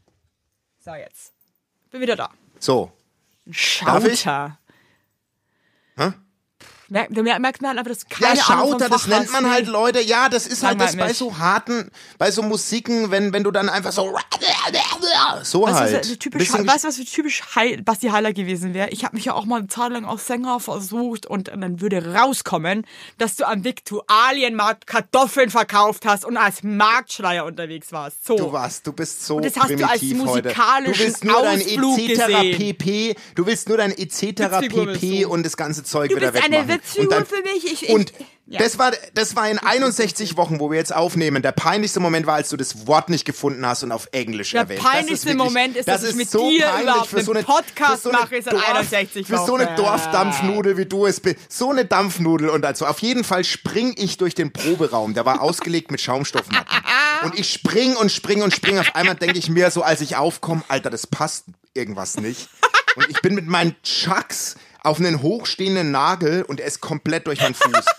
[0.84, 1.34] So, jetzt.
[1.92, 2.30] Bin wieder da.
[2.60, 2.92] So.
[3.52, 4.58] Schauter.
[6.90, 10.02] Merkt, da merkt man halt einfach, dass keine Ja, Schauter, das nennt man halt Leute.
[10.02, 13.70] Ja, das ist halt das bei so harten, bei so Musiken, wenn, wenn du dann
[13.70, 14.16] einfach so,
[15.44, 16.10] so Weißt du, halt.
[16.10, 18.90] was, typisch, Bisschen weißt du, was für typisch Heil, Basti Heiler gewesen wäre?
[18.90, 22.16] Ich habe mich ja auch mal eine Zeit lang als Sänger versucht und dann würde
[22.16, 22.86] rauskommen,
[23.18, 28.26] dass du am Viktualienmarkt Kartoffeln verkauft hast und als Marktschleier unterwegs warst.
[28.26, 28.38] So.
[28.38, 30.42] Du warst, du bist so das hast du als primitiv heute.
[30.42, 32.58] Du musikalischen willst nur dein etc.
[32.58, 33.16] pp.
[33.36, 34.68] Du willst nur dein etc.
[34.68, 35.26] Pp.
[35.26, 36.44] und das ganze Zeug wieder bist
[36.96, 37.66] eine und dann, für mich.
[37.66, 38.14] Ich, ich, und
[38.48, 38.60] ja.
[38.60, 41.42] das war das war in 61 Wochen, wo wir jetzt aufnehmen.
[41.42, 44.62] Der peinlichste Moment war, als du das Wort nicht gefunden hast und auf Englisch Der
[44.62, 44.80] erwähnt.
[44.84, 47.44] Das peinlichste wirklich- Moment ist, dass ich mit so dir peinlich überhaupt für so eine,
[47.44, 49.76] Podcast so eine mache, seit Dorf- 61 Für so eine Wochen.
[49.78, 51.38] Dorfdampfnudel, wie du es bist.
[51.50, 55.14] So eine Dampfnudel und also auf jeden Fall spring ich durch den Proberaum.
[55.16, 56.66] Der war ausgelegt mit Schaumstoffmatten.
[57.24, 58.78] Und ich spring und spring und spring.
[58.78, 62.50] Auf einmal denke ich mir so, als ich aufkomme, Alter, das passt irgendwas nicht.
[62.96, 64.56] Und ich bin mit meinen Chucks
[64.86, 67.86] auf einen hochstehenden Nagel und er ist komplett durch meinen Fuß.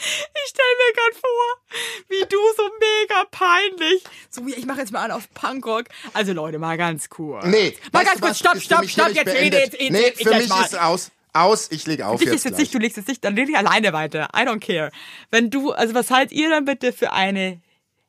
[0.00, 4.04] Ich stell mir gerade vor, wie du so mega peinlich.
[4.30, 5.86] So wie ich mache jetzt mal an auf Punkrock.
[6.14, 7.44] Also Leute, mal ganz kurz.
[7.44, 7.76] Nee.
[7.92, 10.60] Mal ganz kurz, stopp, für stopp, stopp, jetzt rede jetzt, ich, Nee, für jetzt mich
[10.60, 11.10] ist aus.
[11.34, 13.48] Aus, ich leg auf Dich jetzt ist jetzt nicht, du legst jetzt nicht, dann leg
[13.48, 14.28] ich alleine weiter.
[14.34, 14.90] I don't care.
[15.30, 17.60] Wenn du, also was haltet ihr dann bitte für eine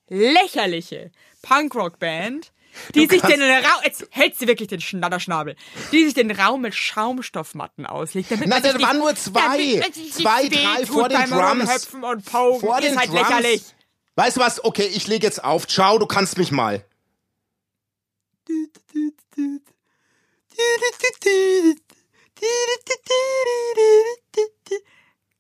[0.08, 1.12] lächerliche
[1.42, 2.52] Punkrock-Band,
[2.96, 5.56] die sich kannst- den Raum, jetzt hältst du wirklich den Schnatterschnabel,
[5.92, 9.16] die sich den Raum mit Schaumstoffmatten auslegt, damit Na, man sich da nicht- waren nur
[9.16, 9.58] zwei.
[9.92, 11.88] sich Zwei, drei vor den Drums.
[11.94, 12.60] Und Pogen.
[12.60, 13.20] Vor ist den halt Drums.
[13.22, 13.64] lächerlich.
[14.16, 14.64] Weißt du was?
[14.64, 15.68] Okay, ich leg jetzt auf.
[15.68, 16.84] Ciao, du kannst mich mal.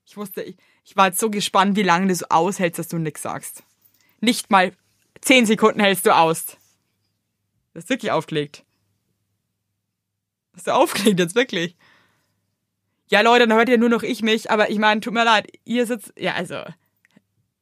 [0.06, 0.56] Ich wusste, ich,
[0.86, 3.64] ich war jetzt so gespannt, wie lange du so aushältst, dass du nichts sagst.
[4.22, 4.74] Nicht mal
[5.22, 6.58] zehn Sekunden hältst du aus.
[7.74, 8.64] Du hast wirklich aufgelegt.
[10.56, 11.76] Hast du aufgelegt jetzt wirklich?
[13.10, 15.48] Ja, Leute, dann hört ja nur noch ich mich, aber ich meine, tut mir leid,
[15.66, 16.64] ihr sitzt, ja, also,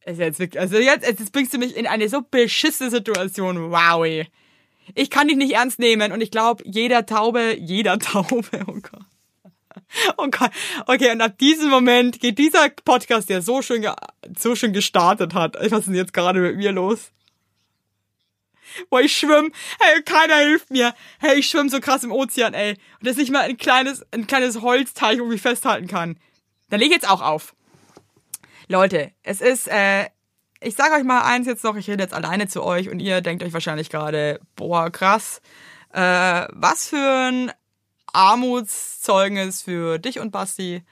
[0.05, 4.03] ist jetzt wirklich, also jetzt, jetzt bringst du mich in eine so beschissene Situation, wow.
[4.05, 4.27] ey.
[4.95, 9.05] Ich kann dich nicht ernst nehmen und ich glaube, jeder Taube, jeder Taube, oh Gott.
[10.17, 10.51] Oh Gott.
[10.87, 13.87] Okay, und ab diesem Moment geht dieser Podcast, der so schön,
[14.37, 15.55] so schön gestartet hat.
[15.55, 17.11] Was ist denn jetzt gerade mit mir los?
[18.89, 19.51] Boah, ich schwimm.
[19.79, 20.93] Hey, keiner hilft mir.
[21.19, 22.71] Hey, ich schwimm so krass im Ozean, ey.
[22.71, 26.17] Und das ist nicht mal ein kleines, ein kleines Holzteich, wo ich festhalten kann.
[26.69, 27.55] Dann leg ich jetzt auch auf.
[28.67, 30.07] Leute, es ist, äh,
[30.59, 33.21] ich sage euch mal eins jetzt noch, ich rede jetzt alleine zu euch und ihr
[33.21, 35.41] denkt euch wahrscheinlich gerade, boah, krass.
[35.93, 37.51] Äh, was für ein
[38.13, 40.83] Armutszeugnis für dich und Basti.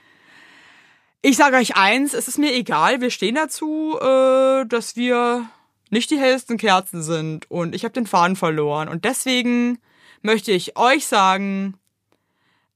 [1.21, 5.49] Ich sage euch eins, es ist mir egal, wir stehen dazu, äh, dass wir
[5.89, 9.79] nicht die hellsten Kerzen sind und ich habe den Faden verloren und deswegen
[10.21, 11.77] möchte ich euch sagen,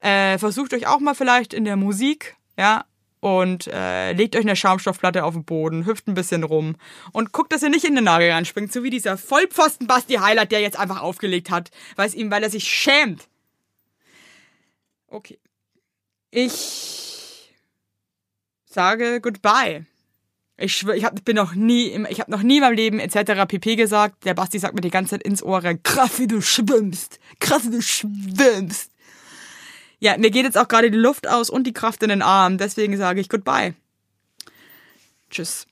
[0.00, 2.84] äh, versucht euch auch mal vielleicht in der Musik, ja,
[3.20, 6.76] und äh, legt euch eine Schaumstoffplatte auf den Boden, hüpft ein bisschen rum
[7.12, 10.52] und guckt, dass ihr nicht in den Nagel reinspringt, so wie dieser Vollpfosten Basti Highlight,
[10.52, 13.28] der jetzt einfach aufgelegt hat, weil es ihm, weil er sich schämt.
[15.06, 15.38] Okay.
[16.30, 17.52] Ich
[18.64, 19.84] sage goodbye.
[20.62, 22.98] Ich schwör, ich hab, bin noch nie, im- ich habe noch nie in meinem Leben
[23.00, 23.46] etc.
[23.48, 24.24] pp gesagt.
[24.26, 27.70] Der Basti sagt mir die ganze Zeit ins Ohr krass wie du schwimmst, krass wie
[27.76, 28.90] du schwimmst.
[30.00, 32.58] Ja, mir geht jetzt auch gerade die Luft aus und die Kraft in den Arm,
[32.58, 33.74] deswegen sage ich goodbye.
[35.30, 35.66] Tschüss.